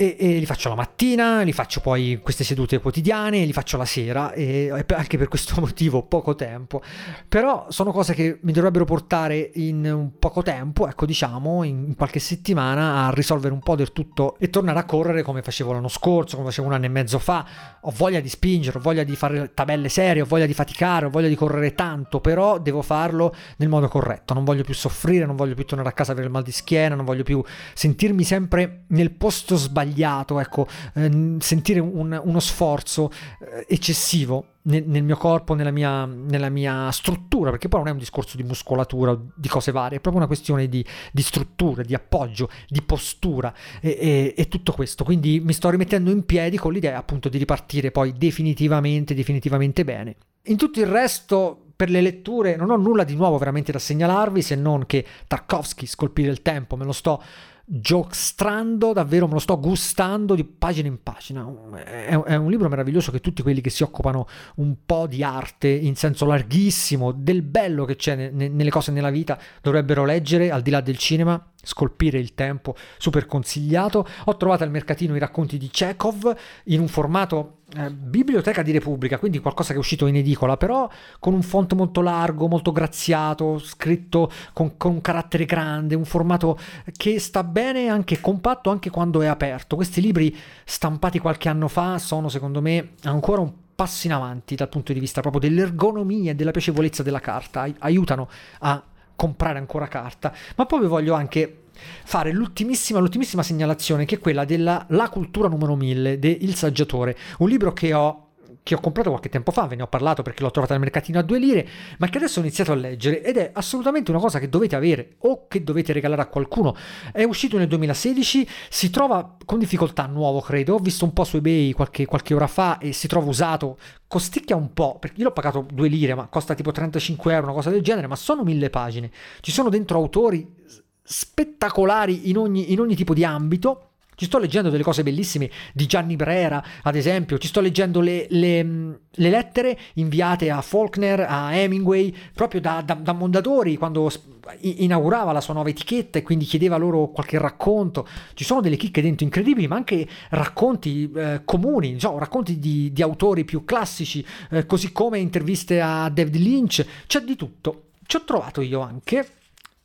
e, 0.00 0.16
e, 0.18 0.38
li 0.38 0.46
faccio 0.46 0.70
la 0.70 0.76
mattina, 0.76 1.42
li 1.42 1.52
faccio 1.52 1.80
poi 1.80 2.20
queste 2.22 2.42
sedute 2.42 2.78
quotidiane, 2.80 3.44
li 3.44 3.52
faccio 3.52 3.76
la 3.76 3.84
sera 3.84 4.32
e 4.32 4.72
anche 4.94 5.18
per 5.18 5.28
questo 5.28 5.56
motivo 5.60 6.04
poco 6.04 6.34
tempo. 6.34 6.80
Però 7.28 7.66
sono 7.68 7.92
cose 7.92 8.14
che 8.14 8.38
mi 8.40 8.52
dovrebbero 8.52 8.86
portare 8.86 9.50
in 9.56 9.84
un 9.84 10.18
poco 10.18 10.40
tempo, 10.40 10.88
ecco 10.88 11.04
diciamo 11.04 11.64
in 11.64 11.94
qualche 11.96 12.18
settimana 12.18 13.04
a 13.04 13.10
risolvere 13.10 13.52
un 13.52 13.60
po' 13.60 13.76
del 13.76 13.92
tutto 13.92 14.38
e 14.38 14.48
tornare 14.48 14.78
a 14.78 14.84
correre 14.84 15.20
come 15.20 15.42
facevo 15.42 15.72
l'anno 15.72 15.88
scorso, 15.88 16.36
come 16.36 16.48
facevo 16.48 16.68
un 16.68 16.72
anno 16.72 16.86
e 16.86 16.88
mezzo 16.88 17.18
fa. 17.18 17.46
Ho 17.82 17.92
voglia 17.94 18.20
di 18.20 18.28
spingere, 18.30 18.78
ho 18.78 18.80
voglia 18.80 19.04
di 19.04 19.14
fare 19.16 19.52
tabelle 19.52 19.90
serie, 19.90 20.22
ho 20.22 20.26
voglia 20.26 20.46
di 20.46 20.54
faticare, 20.54 21.04
ho 21.04 21.10
voglia 21.10 21.28
di 21.28 21.34
correre 21.34 21.74
tanto, 21.74 22.20
però 22.20 22.58
devo 22.58 22.80
farlo 22.80 23.34
nel 23.58 23.68
modo 23.68 23.86
corretto. 23.88 24.32
Non 24.32 24.44
voglio 24.44 24.62
più 24.62 24.72
soffrire, 24.72 25.26
non 25.26 25.36
voglio 25.36 25.54
più 25.54 25.66
tornare 25.66 25.90
a 25.90 25.92
casa 25.92 26.14
per 26.14 26.24
il 26.24 26.30
mal 26.30 26.42
di 26.42 26.52
schiena, 26.52 26.94
non 26.94 27.04
voglio 27.04 27.22
più 27.22 27.44
sentirmi 27.74 28.24
sempre 28.24 28.84
nel 28.88 29.10
posto 29.10 29.56
sbagliato 29.56 29.88
sbagliato, 29.90 30.38
ecco, 30.38 30.66
eh, 30.94 31.36
sentire 31.40 31.80
un, 31.80 32.18
uno 32.22 32.40
sforzo 32.40 33.10
eh, 33.40 33.66
eccessivo 33.68 34.46
nel, 34.62 34.84
nel, 34.86 35.02
mio 35.02 35.16
corpo, 35.16 35.54
nella 35.54 35.70
mia, 35.70 36.04
nella 36.06 36.48
mia, 36.48 36.90
struttura, 36.92 37.50
perché 37.50 37.68
poi 37.68 37.80
non 37.80 37.88
è 37.88 37.92
un 37.92 37.98
discorso 37.98 38.36
di 38.36 38.42
muscolatura 38.44 39.12
o 39.12 39.30
di 39.34 39.48
cose 39.48 39.72
varie, 39.72 39.98
è 39.98 40.00
proprio 40.00 40.22
una 40.22 40.26
questione 40.26 40.68
di, 40.68 40.84
di 41.12 41.22
struttura, 41.22 41.82
di 41.82 41.94
appoggio, 41.94 42.48
di 42.68 42.82
postura 42.82 43.52
e, 43.80 43.96
e, 44.00 44.34
e, 44.36 44.48
tutto 44.48 44.72
questo. 44.72 45.04
Quindi 45.04 45.40
mi 45.40 45.52
sto 45.52 45.68
rimettendo 45.70 46.10
in 46.10 46.24
piedi 46.24 46.56
con 46.56 46.72
l'idea 46.72 46.98
appunto 46.98 47.28
di 47.28 47.38
ripartire 47.38 47.90
poi 47.90 48.12
definitivamente, 48.16 49.14
definitivamente 49.14 49.84
bene. 49.84 50.16
In 50.44 50.56
tutto 50.56 50.80
il 50.80 50.86
resto 50.86 51.64
per 51.76 51.90
le 51.90 52.00
letture 52.00 52.56
non 52.56 52.70
ho 52.70 52.76
nulla 52.76 53.04
di 53.04 53.14
nuovo 53.14 53.38
veramente 53.38 53.72
da 53.72 53.78
segnalarvi 53.78 54.42
se 54.42 54.54
non 54.54 54.84
che 54.86 55.04
Tarkovsky, 55.26 55.86
Scolpire 55.86 56.30
il 56.30 56.42
tempo, 56.42 56.76
me 56.76 56.84
lo 56.84 56.92
sto 56.92 57.22
giostrando 57.72 58.92
davvero, 58.92 59.28
me 59.28 59.34
lo 59.34 59.38
sto 59.38 59.60
gustando 59.60 60.34
di 60.34 60.42
pagina 60.42 60.88
in 60.88 61.00
pagina. 61.04 61.48
È, 61.76 62.20
è, 62.20 62.34
un 62.34 62.50
libro 62.50 62.68
meraviglioso 62.68 63.12
che 63.12 63.20
tutti 63.20 63.42
quelli 63.42 63.60
che 63.60 63.70
si 63.70 63.84
occupano 63.84 64.26
un 64.56 64.74
po' 64.84 65.06
di 65.06 65.22
arte 65.22 65.68
in 65.68 65.94
senso 65.94 66.26
larghissimo, 66.26 67.12
del 67.12 67.42
bello 67.42 67.84
che 67.84 67.94
c'è 67.94 68.16
ne, 68.16 68.48
nelle 68.48 68.70
cose 68.70 68.90
nella 68.90 69.10
vita, 69.10 69.38
dovrebbero 69.62 70.04
leggere 70.04 70.50
al 70.50 70.62
di 70.62 70.70
là 70.70 70.80
del 70.80 70.98
cinema. 70.98 71.44
Scolpire 71.62 72.18
il 72.18 72.34
tempo, 72.34 72.74
super 72.96 73.26
consigliato. 73.26 74.06
Ho 74.24 74.36
trovato 74.38 74.64
al 74.64 74.70
mercatino 74.70 75.14
i 75.14 75.18
racconti 75.18 75.58
di 75.58 75.68
Chekhov 75.68 76.34
in 76.64 76.80
un 76.80 76.88
formato 76.88 77.58
eh, 77.76 77.90
Biblioteca 77.90 78.62
di 78.62 78.72
Repubblica, 78.72 79.18
quindi 79.18 79.40
qualcosa 79.40 79.68
che 79.68 79.74
è 79.74 79.78
uscito 79.78 80.06
in 80.06 80.16
edicola, 80.16 80.56
però 80.56 80.88
con 81.18 81.34
un 81.34 81.42
font 81.42 81.74
molto 81.74 82.00
largo, 82.00 82.48
molto 82.48 82.72
graziato, 82.72 83.58
scritto 83.58 84.30
con, 84.54 84.78
con 84.78 84.92
un 84.92 85.00
carattere 85.02 85.44
grande, 85.44 85.94
un 85.94 86.06
formato 86.06 86.58
che 86.96 87.20
sta 87.20 87.44
bene 87.44 87.59
anche 87.60 88.20
compatto 88.20 88.70
anche 88.70 88.90
quando 88.90 89.22
è 89.22 89.26
aperto. 89.26 89.76
Questi 89.76 90.00
libri 90.00 90.36
stampati 90.64 91.18
qualche 91.18 91.48
anno 91.48 91.68
fa 91.68 91.98
sono 91.98 92.28
secondo 92.28 92.60
me 92.60 92.92
ancora 93.02 93.40
un 93.40 93.52
passo 93.74 94.06
in 94.06 94.12
avanti 94.12 94.54
dal 94.54 94.68
punto 94.68 94.92
di 94.92 95.00
vista 95.00 95.20
proprio 95.20 95.40
dell'ergonomia 95.40 96.32
e 96.32 96.34
della 96.34 96.50
piacevolezza 96.50 97.02
della 97.02 97.20
carta, 97.20 97.62
Ai- 97.62 97.74
aiutano 97.78 98.28
a 98.60 98.82
comprare 99.16 99.58
ancora 99.58 99.86
carta, 99.88 100.34
ma 100.56 100.66
poi 100.66 100.80
vi 100.80 100.86
voglio 100.86 101.14
anche 101.14 101.64
fare 102.04 102.32
l'ultimissima, 102.32 102.98
l'ultimissima 102.98 103.42
segnalazione 103.42 104.04
che 104.04 104.16
è 104.16 104.18
quella 104.18 104.44
della 104.44 104.84
La 104.90 105.08
cultura 105.08 105.48
numero 105.48 105.76
1000 105.76 106.18
de 106.18 106.28
Il 106.28 106.54
Saggiatore, 106.54 107.16
un 107.38 107.48
libro 107.48 107.72
che 107.72 107.94
ho 107.94 108.29
che 108.62 108.74
ho 108.74 108.80
comprato 108.80 109.10
qualche 109.10 109.28
tempo 109.28 109.50
fa, 109.50 109.66
ve 109.66 109.76
ne 109.76 109.82
ho 109.82 109.86
parlato 109.86 110.22
perché 110.22 110.42
l'ho 110.42 110.50
trovato 110.50 110.72
al 110.72 110.80
mercatino 110.80 111.18
a 111.18 111.22
due 111.22 111.38
lire, 111.38 111.66
ma 111.98 112.08
che 112.08 112.18
adesso 112.18 112.38
ho 112.38 112.42
iniziato 112.42 112.72
a 112.72 112.74
leggere 112.74 113.22
ed 113.22 113.36
è 113.36 113.50
assolutamente 113.52 114.10
una 114.10 114.20
cosa 114.20 114.38
che 114.38 114.48
dovete 114.48 114.76
avere 114.76 115.16
o 115.18 115.46
che 115.48 115.64
dovete 115.64 115.92
regalare 115.92 116.22
a 116.22 116.26
qualcuno. 116.26 116.76
È 117.12 117.22
uscito 117.24 117.58
nel 117.58 117.68
2016, 117.68 118.48
si 118.68 118.90
trova 118.90 119.36
con 119.44 119.58
difficoltà 119.58 120.06
nuovo, 120.06 120.40
credo. 120.40 120.74
Ho 120.74 120.78
visto 120.78 121.04
un 121.04 121.12
po' 121.12 121.24
su 121.24 121.36
eBay 121.36 121.72
qualche, 121.72 122.04
qualche 122.06 122.34
ora 122.34 122.46
fa 122.46 122.78
e 122.78 122.92
si 122.92 123.08
trova 123.08 123.28
usato. 123.28 123.78
Costicchia 124.06 124.56
un 124.56 124.72
po', 124.72 124.98
perché 124.98 125.20
io 125.20 125.24
l'ho 125.24 125.32
pagato 125.32 125.66
due 125.72 125.88
lire, 125.88 126.14
ma 126.14 126.26
costa 126.26 126.54
tipo 126.54 126.72
35 126.72 127.32
euro, 127.32 127.46
una 127.46 127.54
cosa 127.54 127.70
del 127.70 127.82
genere, 127.82 128.06
ma 128.06 128.16
sono 128.16 128.42
mille 128.42 128.70
pagine. 128.70 129.10
Ci 129.40 129.52
sono 129.52 129.68
dentro 129.68 129.98
autori 129.98 130.58
spettacolari 131.02 132.28
in 132.30 132.36
ogni, 132.36 132.72
in 132.72 132.80
ogni 132.80 132.94
tipo 132.94 133.14
di 133.14 133.24
ambito 133.24 133.89
ci 134.20 134.26
sto 134.26 134.36
leggendo 134.36 134.68
delle 134.68 134.82
cose 134.82 135.02
bellissime 135.02 135.50
di 135.72 135.86
Gianni 135.86 136.14
Brera, 136.14 136.62
ad 136.82 136.94
esempio, 136.94 137.38
ci 137.38 137.48
sto 137.48 137.62
leggendo 137.62 138.02
le, 138.02 138.26
le, 138.28 138.62
le 138.62 139.30
lettere 139.30 139.78
inviate 139.94 140.50
a 140.50 140.60
Faulkner, 140.60 141.24
a 141.26 141.56
Hemingway, 141.56 142.14
proprio 142.34 142.60
da, 142.60 142.82
da, 142.84 142.92
da, 142.92 143.14
Mondadori, 143.14 143.78
quando 143.78 144.12
inaugurava 144.60 145.32
la 145.32 145.40
sua 145.40 145.54
nuova 145.54 145.70
etichetta 145.70 146.18
e 146.18 146.22
quindi 146.22 146.44
chiedeva 146.44 146.76
loro 146.76 147.08
qualche 147.08 147.38
racconto. 147.38 148.06
Ci 148.34 148.44
sono 148.44 148.60
delle 148.60 148.76
chicche 148.76 149.00
dentro 149.00 149.24
incredibili, 149.24 149.66
ma 149.66 149.76
anche 149.76 150.06
racconti 150.28 151.10
eh, 151.16 151.40
comuni, 151.46 151.94
diciamo, 151.94 152.18
racconti 152.18 152.58
di, 152.58 152.92
di, 152.92 153.00
autori 153.00 153.46
più 153.46 153.64
classici, 153.64 154.22
eh, 154.50 154.66
così 154.66 154.92
come 154.92 155.18
interviste 155.18 155.80
a 155.80 156.10
David 156.10 156.36
Lynch, 156.36 156.84
c'è 157.06 157.22
di 157.22 157.36
tutto. 157.36 157.84
Ci 158.04 158.16
ho 158.16 158.24
trovato 158.24 158.60
io 158.60 158.80
anche 158.80 159.26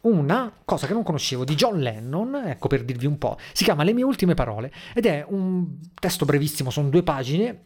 una 0.05 0.51
cosa 0.63 0.87
che 0.87 0.93
non 0.93 1.03
conoscevo 1.03 1.43
di 1.43 1.55
John 1.55 1.79
Lennon, 1.79 2.35
ecco 2.45 2.67
per 2.67 2.83
dirvi 2.83 3.05
un 3.05 3.17
po', 3.17 3.37
si 3.53 3.63
chiama 3.63 3.83
Le 3.83 3.93
mie 3.93 4.03
ultime 4.03 4.33
parole 4.33 4.71
ed 4.93 5.05
è 5.05 5.25
un 5.27 5.79
testo 5.93 6.25
brevissimo, 6.25 6.69
sono 6.69 6.89
due 6.89 7.03
pagine, 7.03 7.63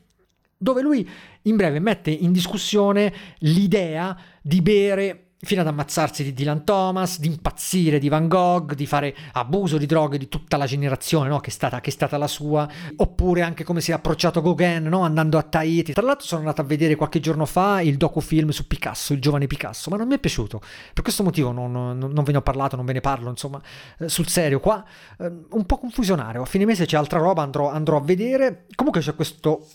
dove 0.58 0.82
lui 0.82 1.08
in 1.44 1.56
breve 1.56 1.80
mette 1.80 2.12
in 2.12 2.32
discussione 2.32 3.14
l'idea 3.40 4.18
di 4.42 4.62
bere 4.62 5.29
fino 5.42 5.62
ad 5.62 5.68
ammazzarsi 5.68 6.24
di 6.24 6.34
Dylan 6.34 6.66
Thomas, 6.66 7.20
di 7.20 7.28
impazzire 7.28 7.98
di 7.98 8.10
Van 8.10 8.28
Gogh, 8.28 8.74
di 8.74 8.86
fare 8.86 9.16
abuso 9.34 9.78
di 9.78 9.86
droghe 9.86 10.18
di 10.18 10.28
tutta 10.28 10.58
la 10.58 10.66
generazione 10.66 11.30
no? 11.30 11.40
che, 11.40 11.50
è 11.50 11.54
stata, 11.54 11.80
che, 11.80 11.90
è 11.90 11.94
stata, 11.94 12.18
la 12.18 12.28
sua, 12.28 12.68
oppure 12.98 13.42
anche 13.42 13.64
come 13.64 13.80
si 13.80 13.92
è 13.92 13.94
approcciato 13.94 14.42
Gauguin 14.42 14.84
no? 14.84 15.04
andando 15.04 15.38
a 15.38 15.44
Tahiti. 15.44 15.94
Tra 15.94 16.04
l'altro 16.04 16.26
sono 16.26 16.42
andato 16.42 16.60
a 16.60 16.66
vedere 16.66 16.96
qualche 16.96 17.22
giorno 17.22 17.46
fa 17.46 17.80
il 17.80 17.96
docufilm 17.96 18.50
su 18.50 18.68
Picasso, 18.68 19.14
il 19.14 19.22
giovane 19.22 19.48
Picasso, 19.48 19.90
ma 19.90 19.96
non 19.96 20.08
mi 20.08 20.16
è 20.16 20.20
piaciuto. 20.20 20.62
Per 20.94 21.04
questo 21.04 21.24
motivo 21.24 21.54
non, 21.54 21.72
non, 21.72 21.98
non 21.98 22.24
ve 22.24 22.32
ne 22.34 22.38
ho 22.40 22.42
parlato, 22.42 22.76
non 22.76 22.86
ve 22.86 22.94
ne 22.94 23.02
parlo, 23.02 23.30
insomma, 23.30 23.62
eh, 24.00 24.10
sul 24.10 24.28
serio. 24.28 24.60
Qua 24.60 24.84
eh, 25.20 25.32
un 25.52 25.66
po' 25.66 25.78
confusionario, 25.78 26.42
a 26.42 26.46
fine 26.46 26.66
mese 26.66 26.86
c'è 26.86 26.98
altra 26.98 27.20
roba, 27.20 27.44
andrò, 27.44 27.70
andrò 27.70 27.96
a 27.96 28.02
vedere. 28.02 28.66
Comunque 28.76 29.02
c'è 29.02 29.16
questo, 29.16 29.66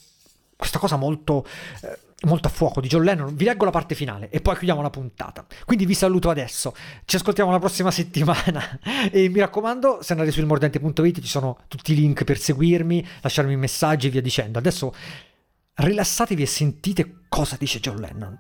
questa 0.56 0.78
cosa 0.78 0.97
molto... 0.97 1.47
Eh, 1.80 1.99
molto 2.25 2.49
a 2.49 2.50
fuoco 2.50 2.81
di 2.81 2.88
John 2.88 3.02
Lennon. 3.02 3.35
Vi 3.35 3.45
leggo 3.45 3.64
la 3.64 3.71
parte 3.71 3.95
finale 3.95 4.28
e 4.31 4.40
poi 4.40 4.54
chiudiamo 4.54 4.83
la 4.83 4.90
puntata. 4.90 5.45
Quindi 5.64 5.87
vi 5.87 5.95
saluto 5.95 6.31
adesso. 6.31 6.75
Ci 7.04 7.16
ascoltiamo 7.16 7.50
la 7.50 7.58
prossima 7.58 7.91
settimana. 7.91 8.78
e 9.10 9.28
mi 9.28 9.41
raccomando, 9.41 9.99
se 10.02 10.13
andate 10.13 10.30
su 10.30 10.41
ilmordente.it 10.41 11.21
ci 11.21 11.28
sono 11.28 11.58
tutti 11.69 11.93
i 11.93 11.97
link 11.97 12.25
per 12.25 12.39
seguirmi, 12.39 13.06
lasciarmi 13.21 13.56
messaggi 13.56 14.08
e 14.08 14.10
via 14.10 14.23
dicendo. 14.23 14.58
Adesso 14.58 14.95
rilassatevi 15.75 16.43
e 16.43 16.47
sentite 16.47 17.25
cosa 17.28 17.56
dice 17.58 17.80
John 17.80 17.97
Lennon. 17.97 18.39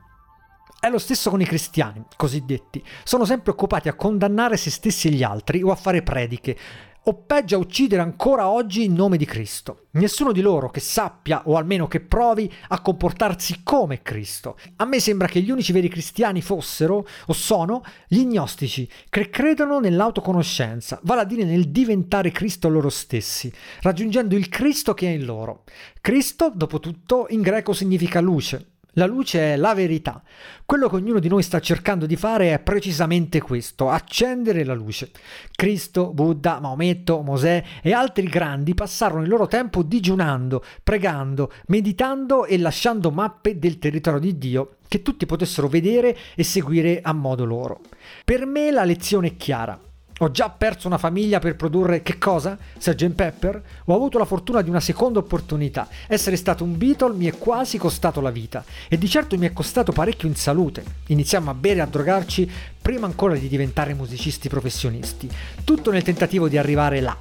È 0.78 0.90
lo 0.90 0.98
stesso 0.98 1.30
con 1.30 1.40
i 1.40 1.46
cristiani, 1.46 2.04
cosiddetti. 2.14 2.84
Sono 3.04 3.24
sempre 3.24 3.52
occupati 3.52 3.88
a 3.88 3.94
condannare 3.94 4.58
se 4.58 4.70
stessi 4.70 5.08
e 5.08 5.12
gli 5.12 5.22
altri 5.22 5.62
o 5.62 5.70
a 5.70 5.76
fare 5.76 6.02
prediche 6.02 6.56
o 7.04 7.14
peggio 7.14 7.56
a 7.56 7.58
uccidere 7.58 8.02
ancora 8.02 8.48
oggi 8.48 8.84
in 8.84 8.94
nome 8.94 9.16
di 9.16 9.24
Cristo. 9.24 9.86
Nessuno 9.92 10.32
di 10.32 10.40
loro 10.40 10.70
che 10.70 10.80
sappia 10.80 11.42
o 11.46 11.56
almeno 11.56 11.86
che 11.86 12.00
provi 12.00 12.50
a 12.68 12.80
comportarsi 12.80 13.60
come 13.62 14.02
Cristo. 14.02 14.58
A 14.76 14.84
me 14.84 15.00
sembra 15.00 15.26
che 15.26 15.40
gli 15.40 15.50
unici 15.50 15.72
veri 15.72 15.88
cristiani 15.88 16.40
fossero 16.40 17.06
o 17.26 17.32
sono 17.32 17.82
gli 18.08 18.24
gnostici 18.24 18.88
che 19.08 19.30
credono 19.30 19.80
nell'autoconoscenza, 19.80 21.00
vale 21.02 21.20
a 21.20 21.24
dire 21.24 21.44
nel 21.44 21.68
diventare 21.68 22.30
Cristo 22.30 22.68
loro 22.68 22.88
stessi, 22.88 23.52
raggiungendo 23.82 24.34
il 24.34 24.48
Cristo 24.48 24.94
che 24.94 25.06
è 25.06 25.10
in 25.10 25.24
loro. 25.24 25.64
Cristo, 26.00 26.50
dopo 26.54 26.80
tutto, 26.80 27.26
in 27.28 27.42
greco 27.42 27.72
significa 27.72 28.20
luce. 28.20 28.73
La 28.94 29.06
luce 29.06 29.54
è 29.54 29.56
la 29.56 29.74
verità. 29.74 30.22
Quello 30.64 30.88
che 30.88 30.96
ognuno 30.96 31.18
di 31.18 31.28
noi 31.28 31.42
sta 31.42 31.60
cercando 31.60 32.06
di 32.06 32.16
fare 32.16 32.52
è 32.52 32.58
precisamente 32.58 33.40
questo, 33.40 33.90
accendere 33.90 34.64
la 34.64 34.74
luce. 34.74 35.10
Cristo, 35.54 36.12
Buddha, 36.12 36.60
Maometto, 36.60 37.20
Mosè 37.22 37.62
e 37.82 37.92
altri 37.92 38.26
grandi 38.26 38.74
passarono 38.74 39.22
il 39.22 39.28
loro 39.28 39.46
tempo 39.46 39.82
digiunando, 39.82 40.64
pregando, 40.82 41.52
meditando 41.66 42.44
e 42.46 42.58
lasciando 42.58 43.10
mappe 43.10 43.58
del 43.58 43.78
territorio 43.78 44.20
di 44.20 44.38
Dio 44.38 44.76
che 44.86 45.02
tutti 45.02 45.26
potessero 45.26 45.68
vedere 45.68 46.16
e 46.34 46.44
seguire 46.44 47.00
a 47.02 47.12
modo 47.12 47.44
loro. 47.44 47.80
Per 48.24 48.46
me 48.46 48.70
la 48.70 48.84
lezione 48.84 49.28
è 49.28 49.36
chiara. 49.36 49.78
Ho 50.18 50.30
già 50.30 50.48
perso 50.48 50.86
una 50.86 50.96
famiglia 50.96 51.40
per 51.40 51.56
produrre 51.56 52.02
che 52.02 52.18
cosa? 52.18 52.56
Sgt. 52.78 53.10
Pepper? 53.10 53.60
Ho 53.86 53.94
avuto 53.94 54.16
la 54.16 54.24
fortuna 54.24 54.62
di 54.62 54.70
una 54.70 54.78
seconda 54.78 55.18
opportunità. 55.18 55.88
Essere 56.06 56.36
stato 56.36 56.62
un 56.62 56.78
Beatle 56.78 57.14
mi 57.14 57.26
è 57.26 57.36
quasi 57.36 57.78
costato 57.78 58.20
la 58.20 58.30
vita 58.30 58.64
e 58.88 58.96
di 58.96 59.08
certo 59.08 59.36
mi 59.36 59.46
è 59.46 59.52
costato 59.52 59.90
parecchio 59.90 60.28
in 60.28 60.36
salute. 60.36 60.84
Iniziamo 61.08 61.50
a 61.50 61.54
bere 61.54 61.78
e 61.78 61.82
a 61.82 61.86
drogarci 61.86 62.48
prima 62.80 63.06
ancora 63.06 63.34
di 63.34 63.48
diventare 63.48 63.92
musicisti 63.94 64.48
professionisti. 64.48 65.28
Tutto 65.64 65.90
nel 65.90 66.04
tentativo 66.04 66.48
di 66.48 66.58
arrivare 66.58 67.00
là. 67.00 67.16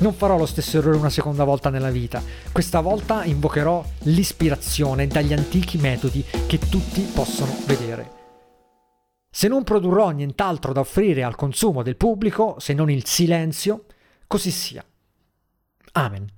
Non 0.00 0.12
farò 0.12 0.36
lo 0.36 0.46
stesso 0.46 0.78
errore 0.78 0.98
una 0.98 1.10
seconda 1.10 1.44
volta 1.44 1.70
nella 1.70 1.90
vita. 1.90 2.22
Questa 2.52 2.80
volta 2.80 3.24
invocherò 3.24 3.82
l'ispirazione 4.00 5.06
dagli 5.06 5.32
antichi 5.32 5.78
metodi 5.78 6.22
che 6.46 6.58
tutti 6.58 7.00
possono 7.12 7.56
vedere. 7.64 8.17
Se 9.30 9.48
non 9.48 9.64
produrrò 9.64 10.10
nient'altro 10.10 10.72
da 10.72 10.80
offrire 10.80 11.22
al 11.22 11.36
consumo 11.36 11.82
del 11.82 11.96
pubblico, 11.96 12.56
se 12.58 12.72
non 12.72 12.90
il 12.90 13.04
silenzio, 13.04 13.84
così 14.26 14.50
sia. 14.50 14.84
Amen. 15.92 16.37